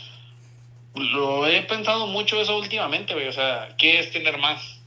lo 0.94 1.48
he 1.48 1.62
pensado 1.62 2.06
mucho 2.06 2.40
eso 2.40 2.56
últimamente, 2.56 3.12
güey, 3.14 3.26
o 3.26 3.32
sea, 3.32 3.74
¿qué 3.76 3.98
es 3.98 4.12
tener 4.12 4.38
más? 4.38 4.80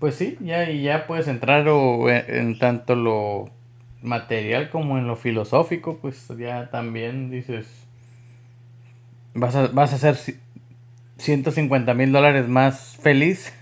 Pues 0.00 0.16
sí, 0.16 0.36
ya, 0.40 0.68
y 0.70 0.82
ya 0.82 1.06
puedes 1.06 1.28
entrar 1.28 1.66
o 1.66 2.10
en, 2.10 2.24
en 2.28 2.58
tanto 2.58 2.94
lo 2.94 3.50
material 4.02 4.68
como 4.68 4.98
en 4.98 5.06
lo 5.06 5.16
filosófico, 5.16 5.96
pues 5.96 6.28
ya 6.38 6.68
también 6.70 7.30
dices, 7.30 7.80
vas 9.34 9.54
a, 9.54 9.66
vas 9.68 9.92
a 9.92 9.98
ser 9.98 10.14
ci- 10.16 10.38
150 11.18 11.94
mil 11.94 12.12
dólares 12.12 12.48
más 12.48 12.96
feliz, 13.02 13.52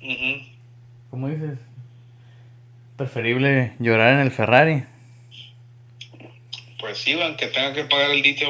Ujú. 0.00 0.42
como 1.10 1.28
dices, 1.28 1.58
preferible 2.96 3.72
llorar 3.78 4.14
en 4.14 4.20
el 4.20 4.30
Ferrari. 4.30 4.84
Pues 6.80 6.98
sí, 6.98 7.20
aunque 7.20 7.48
tenga 7.48 7.72
que 7.74 7.84
pagar 7.84 8.10
el 8.12 8.22
litio. 8.22 8.48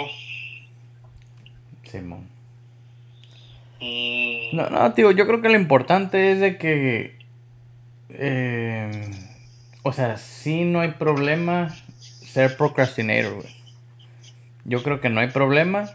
Simón. 1.85 2.29
Mm, 3.81 4.55
No, 4.57 4.69
no, 4.71 4.93
tío, 4.93 5.11
yo 5.13 5.27
creo 5.27 5.41
que 5.41 5.49
lo 5.49 5.57
importante 5.57 6.33
es 6.33 6.41
de 6.41 6.59
que, 6.59 7.17
eh, 8.11 9.11
o 9.83 9.93
sea, 9.93 10.17
sí 10.19 10.65
no 10.65 10.81
hay 10.81 10.91
problema 10.93 11.75
ser 12.27 12.57
procrastinator, 12.57 13.35
güey. 13.35 13.58
Yo 14.69 14.83
creo 14.83 15.01
que 15.01 15.09
no 15.09 15.21
hay 15.21 15.29
problema 15.29 15.91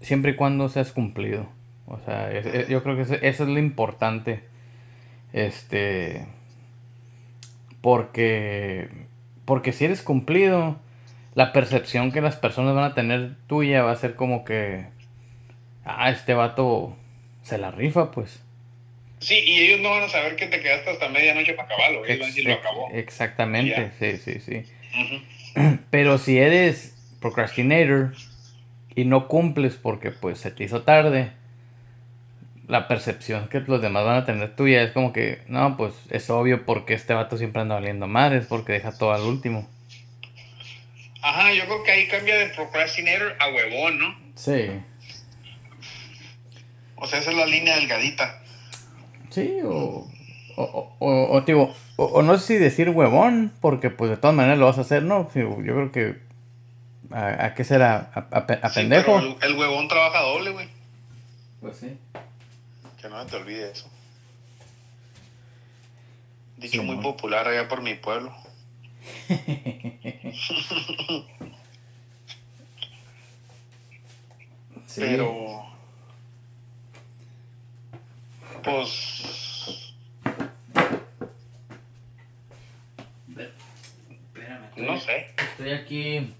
siempre 0.00 0.32
y 0.32 0.34
cuando 0.34 0.68
seas 0.68 0.92
cumplido. 0.92 1.46
O 1.86 1.98
sea, 2.04 2.32
es- 2.32 2.46
es- 2.46 2.68
yo 2.68 2.82
creo 2.82 2.96
que 2.96 3.02
eso, 3.02 3.14
eso 3.14 3.42
es 3.44 3.48
lo 3.48 3.58
importante. 3.58 4.40
Este, 5.32 6.26
porque, 7.80 8.88
porque 9.44 9.72
si 9.72 9.84
eres 9.84 10.02
cumplido, 10.02 10.78
la 11.34 11.52
percepción 11.52 12.12
que 12.12 12.20
las 12.20 12.36
personas 12.36 12.74
van 12.74 12.84
a 12.84 12.94
tener 12.94 13.36
tuya 13.46 13.82
va 13.82 13.92
a 13.92 13.96
ser 13.96 14.14
como 14.14 14.44
que, 14.44 14.86
ah, 15.84 16.10
este 16.10 16.34
vato 16.34 16.96
se 17.42 17.58
la 17.58 17.70
rifa, 17.70 18.10
pues. 18.10 18.40
Sí, 19.18 19.38
y 19.38 19.60
ellos 19.62 19.80
no 19.80 19.90
van 19.90 20.04
a 20.04 20.08
saber 20.08 20.36
que 20.36 20.46
te 20.46 20.60
quedaste 20.60 20.90
hasta 20.90 21.08
medianoche 21.08 21.54
para 21.54 21.66
acabarlo, 21.66 22.04
ellos 22.04 22.18
van 22.20 22.24
a 22.24 22.26
decir 22.28 22.44
lo 22.46 22.54
acabó. 22.54 22.88
Exactamente, 22.92 23.90
sí, 23.98 24.16
sí, 24.18 24.40
sí. 24.40 24.62
Pero 25.90 26.18
si 26.18 26.38
eres 26.38 26.93
procrastinator 27.34 28.12
y 28.94 29.06
no 29.06 29.28
cumples 29.28 29.76
porque 29.76 30.10
pues 30.10 30.38
se 30.38 30.50
te 30.50 30.64
hizo 30.64 30.82
tarde, 30.82 31.32
la 32.68 32.86
percepción 32.86 33.48
que 33.48 33.60
los 33.60 33.80
demás 33.80 34.04
van 34.04 34.16
a 34.18 34.24
tener 34.26 34.54
tuya 34.54 34.82
es 34.82 34.92
como 34.92 35.14
que, 35.14 35.40
no, 35.48 35.78
pues 35.78 35.94
es 36.10 36.28
obvio 36.28 36.66
porque 36.66 36.92
este 36.92 37.14
vato 37.14 37.38
siempre 37.38 37.62
anda 37.62 37.76
valiendo 37.76 38.06
madres, 38.06 38.44
porque 38.46 38.74
deja 38.74 38.92
todo 38.96 39.14
al 39.14 39.22
último. 39.22 39.66
Ajá, 41.22 41.50
yo 41.54 41.64
creo 41.64 41.82
que 41.82 41.90
ahí 41.92 42.08
cambia 42.08 42.36
de 42.36 42.46
procrastinator 42.50 43.34
a 43.40 43.48
huevón, 43.48 43.98
¿no? 43.98 44.14
Sí. 44.34 44.68
O 46.96 47.06
sea, 47.06 47.20
esa 47.20 47.30
es 47.30 47.36
la 47.38 47.46
línea 47.46 47.76
delgadita. 47.76 48.42
Sí, 49.30 49.60
o, 49.64 50.06
o, 50.56 50.96
o, 50.98 51.36
o- 51.36 51.40
digo, 51.40 51.74
o- 51.96 52.04
o 52.04 52.22
no 52.22 52.36
sé 52.36 52.46
si 52.46 52.58
decir 52.58 52.90
huevón, 52.90 53.50
porque 53.62 53.88
pues 53.88 54.10
de 54.10 54.18
todas 54.18 54.36
maneras 54.36 54.58
lo 54.58 54.66
vas 54.66 54.76
a 54.76 54.82
hacer, 54.82 55.02
¿no? 55.04 55.30
Yo 55.34 55.56
creo 55.56 55.90
que... 55.90 56.23
¿A, 57.10 57.46
a 57.46 57.54
qué 57.54 57.64
será? 57.64 58.10
¿A, 58.14 58.38
a 58.38 58.46
pe- 58.46 58.58
a 58.62 58.68
Sí, 58.70 58.80
pendejo? 58.80 59.16
pero 59.18 59.36
el, 59.42 59.52
el 59.52 59.58
huevón 59.58 59.88
trabaja 59.88 60.20
doble, 60.20 60.50
güey. 60.50 60.68
Pues 61.60 61.76
sí. 61.78 61.98
Que 63.00 63.08
no 63.08 63.22
se 63.24 63.30
te 63.30 63.36
olvide 63.36 63.70
eso. 63.70 63.88
Dicho 66.56 66.80
Sí, 66.80 66.86
muy 66.86 66.96
popular 67.02 67.46
allá 67.48 67.68
por 67.68 67.82
mi 67.82 67.94
pueblo. 67.94 68.34
Sí. 74.86 75.00
Pero. 75.00 75.64
Pues. 78.62 79.94
Espérame, 84.10 84.70
No 84.76 85.00
sé. 85.00 85.26
estoy 85.36 85.70
aquí. 85.72 86.34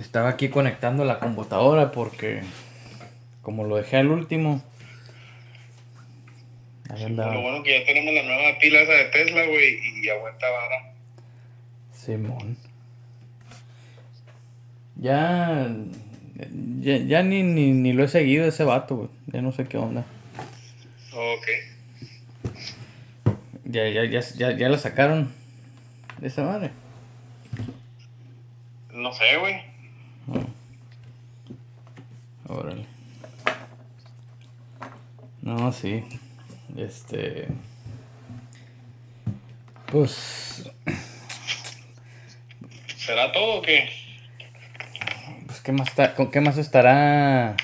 Estaba 0.00 0.28
aquí 0.28 0.48
conectando 0.48 1.04
la 1.04 1.18
computadora 1.18 1.90
porque 1.90 2.42
como 3.42 3.64
lo 3.64 3.76
dejé 3.76 3.96
al 3.96 4.08
último. 4.08 4.62
Lo 6.88 7.42
bueno 7.42 7.62
que 7.62 7.80
ya 7.80 7.86
tenemos 7.86 8.14
la 8.14 8.22
nueva 8.22 8.58
pila 8.60 8.80
esa 8.80 8.92
de 8.92 9.04
Tesla, 9.06 9.44
güey, 9.46 9.78
y 10.02 10.08
aguanta 10.08 10.46
vara. 10.50 10.94
Simón. 11.92 12.56
Ya, 14.96 15.68
ya, 16.80 16.96
ya 16.98 17.22
ni, 17.22 17.42
ni, 17.42 17.72
ni, 17.72 17.92
lo 17.92 18.04
he 18.04 18.08
seguido 18.08 18.46
ese 18.46 18.64
vato, 18.64 18.96
güey. 18.96 19.08
Ya 19.26 19.42
no 19.42 19.52
sé 19.52 19.64
qué 19.64 19.78
onda. 19.78 20.04
Ok. 21.12 21.46
Ya, 23.64 23.88
ya, 23.88 24.04
ya, 24.04 24.20
ya, 24.20 24.56
ya 24.56 24.68
la 24.68 24.78
sacaron 24.78 25.32
de 26.18 26.28
esa 26.28 26.44
madre. 26.44 26.70
No 28.96 29.12
sé, 29.12 29.36
güey. 29.36 29.60
Órale. 32.48 32.86
No, 35.42 35.70
sí. 35.70 36.02
Este. 36.78 37.48
Pues. 39.92 40.70
¿Será 42.96 43.30
todo 43.32 43.58
o 43.58 43.62
qué? 43.62 43.90
Pues, 45.44 45.60
¿qué 45.60 45.72
más, 45.72 45.90
¿con 46.16 46.30
qué 46.30 46.40
más 46.40 46.56
estará 46.56 47.54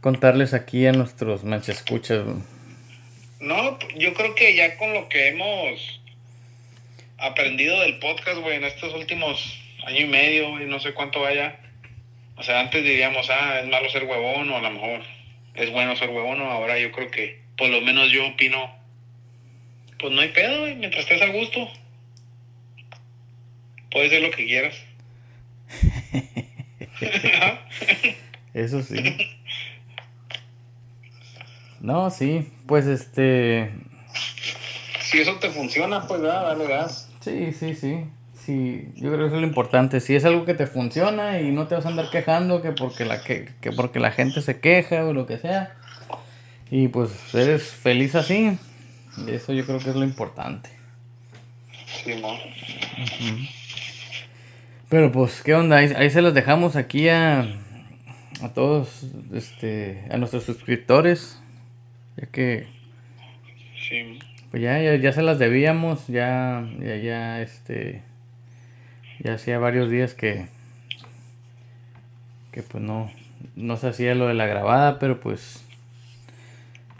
contarles 0.00 0.54
aquí 0.54 0.86
a 0.86 0.92
nuestros 0.92 1.44
manchescuchas? 1.44 2.24
No, 3.40 3.78
yo 3.94 4.14
creo 4.14 4.34
que 4.34 4.56
ya 4.56 4.78
con 4.78 4.94
lo 4.94 5.06
que 5.10 5.28
hemos 5.28 6.00
aprendido 7.26 7.80
del 7.80 7.98
podcast, 7.98 8.38
güey, 8.38 8.56
en 8.56 8.64
estos 8.64 8.94
últimos 8.94 9.60
año 9.86 10.00
y 10.00 10.06
medio, 10.06 10.50
güey, 10.50 10.66
no 10.66 10.80
sé 10.80 10.94
cuánto 10.94 11.20
vaya. 11.20 11.58
O 12.36 12.42
sea, 12.42 12.60
antes 12.60 12.82
diríamos, 12.82 13.28
ah, 13.30 13.60
es 13.60 13.68
malo 13.68 13.88
ser 13.90 14.04
huevón, 14.04 14.50
o 14.50 14.56
a 14.56 14.60
lo 14.60 14.70
mejor 14.70 15.02
es 15.54 15.70
bueno 15.70 15.96
ser 15.96 16.10
huevón, 16.10 16.40
o 16.40 16.50
ahora 16.50 16.78
yo 16.78 16.90
creo 16.92 17.10
que, 17.10 17.40
por 17.56 17.68
lo 17.68 17.80
menos 17.80 18.10
yo 18.10 18.26
opino, 18.26 18.74
pues 19.98 20.12
no 20.12 20.20
hay 20.20 20.28
pedo, 20.28 20.60
güey, 20.60 20.74
mientras 20.74 21.04
estés 21.04 21.22
a 21.22 21.26
gusto. 21.26 21.68
Puedes 23.90 24.10
ser 24.10 24.22
lo 24.22 24.30
que 24.30 24.46
quieras. 24.46 24.76
Eso 28.54 28.82
sí. 28.82 28.96
No, 31.80 32.10
sí, 32.10 32.50
pues 32.66 32.86
este. 32.86 33.70
Si 35.00 35.20
eso 35.20 35.38
te 35.38 35.50
funciona, 35.50 36.06
pues 36.06 36.22
dale 36.22 36.66
gas. 36.66 37.03
Sí, 37.24 37.52
sí, 37.52 37.74
sí. 37.74 38.04
Sí, 38.34 38.88
yo 38.96 39.10
creo 39.10 39.20
que 39.20 39.26
eso 39.26 39.36
es 39.36 39.40
lo 39.40 39.46
importante. 39.46 40.00
Si 40.00 40.14
es 40.14 40.26
algo 40.26 40.44
que 40.44 40.52
te 40.52 40.66
funciona 40.66 41.40
y 41.40 41.52
no 41.52 41.66
te 41.66 41.74
vas 41.74 41.86
a 41.86 41.88
andar 41.88 42.10
quejando 42.10 42.60
que 42.60 42.72
porque 42.72 43.06
la, 43.06 43.22
que, 43.22 43.48
porque 43.74 43.98
la 43.98 44.10
gente 44.10 44.42
se 44.42 44.60
queja 44.60 45.06
o 45.06 45.14
lo 45.14 45.26
que 45.26 45.38
sea. 45.38 45.74
Y 46.70 46.88
pues 46.88 47.10
eres 47.34 47.62
feliz 47.62 48.14
así. 48.14 48.58
Eso 49.26 49.54
yo 49.54 49.64
creo 49.64 49.78
que 49.78 49.90
es 49.90 49.96
lo 49.96 50.04
importante. 50.04 50.68
Sí, 51.86 52.12
no. 52.20 52.36
Pero 54.90 55.10
pues, 55.10 55.40
¿qué 55.42 55.54
onda? 55.54 55.76
Ahí, 55.76 56.10
se 56.10 56.20
los 56.20 56.34
dejamos 56.34 56.76
aquí 56.76 57.08
a, 57.08 57.48
a 58.42 58.48
todos, 58.52 59.06
este, 59.32 60.04
a 60.10 60.18
nuestros 60.18 60.44
suscriptores. 60.44 61.40
Ya 62.16 62.26
que... 62.26 62.66
Sí. 63.88 64.18
Pues 64.54 64.62
ya, 64.62 64.80
ya, 64.80 64.94
ya 64.94 65.12
se 65.12 65.22
las 65.22 65.40
debíamos, 65.40 66.06
ya, 66.06 66.64
ya, 66.78 66.94
ya, 66.94 67.42
este 67.42 68.02
ya 69.18 69.34
hacía 69.34 69.58
varios 69.58 69.90
días 69.90 70.14
que, 70.14 70.46
que 72.52 72.62
pues 72.62 72.80
no, 72.80 73.10
no 73.56 73.76
se 73.76 73.88
hacía 73.88 74.14
lo 74.14 74.28
de 74.28 74.34
la 74.34 74.46
grabada, 74.46 75.00
pero 75.00 75.18
pues, 75.18 75.66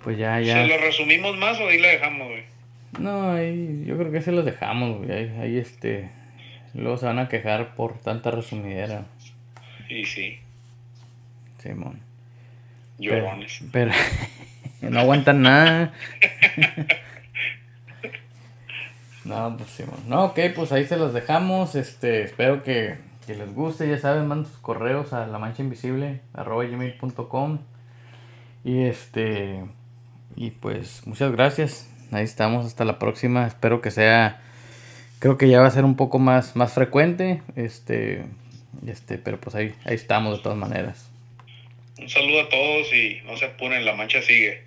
pues 0.03 0.19
ya, 0.19 0.41
ya. 0.41 0.63
¿Se 0.63 0.67
lo 0.67 0.79
resumimos 0.79 1.37
más 1.37 1.61
o 1.61 1.69
ahí 1.69 1.79
la 1.79 1.91
dejamos, 1.91 2.27
güey? 2.27 2.43
No, 2.99 3.31
ahí, 3.31 3.85
yo 3.87 3.97
creo 3.99 4.11
que 4.11 4.21
se 4.21 4.33
los 4.33 4.45
dejamos, 4.45 4.99
güey, 4.99 5.13
ahí, 5.13 5.37
ahí 5.41 5.57
este, 5.57 6.11
luego 6.75 6.97
se 6.97 7.07
van 7.07 7.21
a 7.21 7.29
quejar 7.29 7.77
por 7.77 8.01
tanta 8.01 8.33
resumidera. 8.33 9.07
Y 9.89 10.05
sí. 10.07 10.41
Simón. 11.59 12.01
Llorones. 12.99 13.61
Pero, 13.71 13.93
pero 14.81 14.91
no 14.91 14.99
aguantan 14.99 15.43
nada. 15.43 15.93
No, 19.25 19.57
pues 19.57 19.71
sí, 19.71 19.85
no, 20.07 20.27
ok, 20.27 20.39
pues 20.55 20.71
ahí 20.73 20.87
se 20.87 20.97
los 20.97 21.15
dejamos. 21.15 21.75
Este, 21.75 22.23
espero 22.23 22.63
que, 22.63 22.97
les 23.27 23.55
guste. 23.55 23.89
Ya 23.89 23.99
saben, 23.99 24.27
manden 24.27 24.51
sus 24.51 24.61
correos 24.61 25.13
a 25.13 25.27
la 25.27 25.39
mancha 25.39 25.63
invisible 25.63 26.21
gmail.com. 26.35 27.59
Y 28.65 28.85
este, 28.85 29.65
y 30.37 30.51
pues 30.51 31.07
muchas 31.07 31.33
gracias. 31.33 31.91
Ahí 32.13 32.25
estamos, 32.25 32.67
hasta 32.67 32.85
la 32.85 32.99
próxima. 32.99 33.47
Espero 33.47 33.81
que 33.81 33.91
sea, 33.91 34.43
creo 35.19 35.39
que 35.39 35.49
ya 35.49 35.61
va 35.61 35.67
a 35.67 35.71
ser 35.71 35.85
un 35.85 35.97
poco 35.97 36.19
más, 36.19 36.55
más 36.55 36.75
frecuente. 36.75 37.43
Este, 37.57 38.27
este, 38.87 39.17
pero 39.17 39.41
pues 39.41 39.55
ahí, 39.55 39.75
ahí 39.85 39.95
estamos 39.95 40.37
de 40.37 40.43
todas 40.43 40.59
maneras. 40.59 41.11
Un 41.99 42.09
saludo 42.09 42.43
a 42.43 42.49
todos 42.49 42.93
y 42.93 43.21
no 43.25 43.37
se 43.37 43.47
apuren, 43.47 43.85
la 43.85 43.95
mancha 43.95 44.21
sigue. 44.21 44.65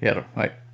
Cierro, 0.00 0.26
bye. 0.34 0.65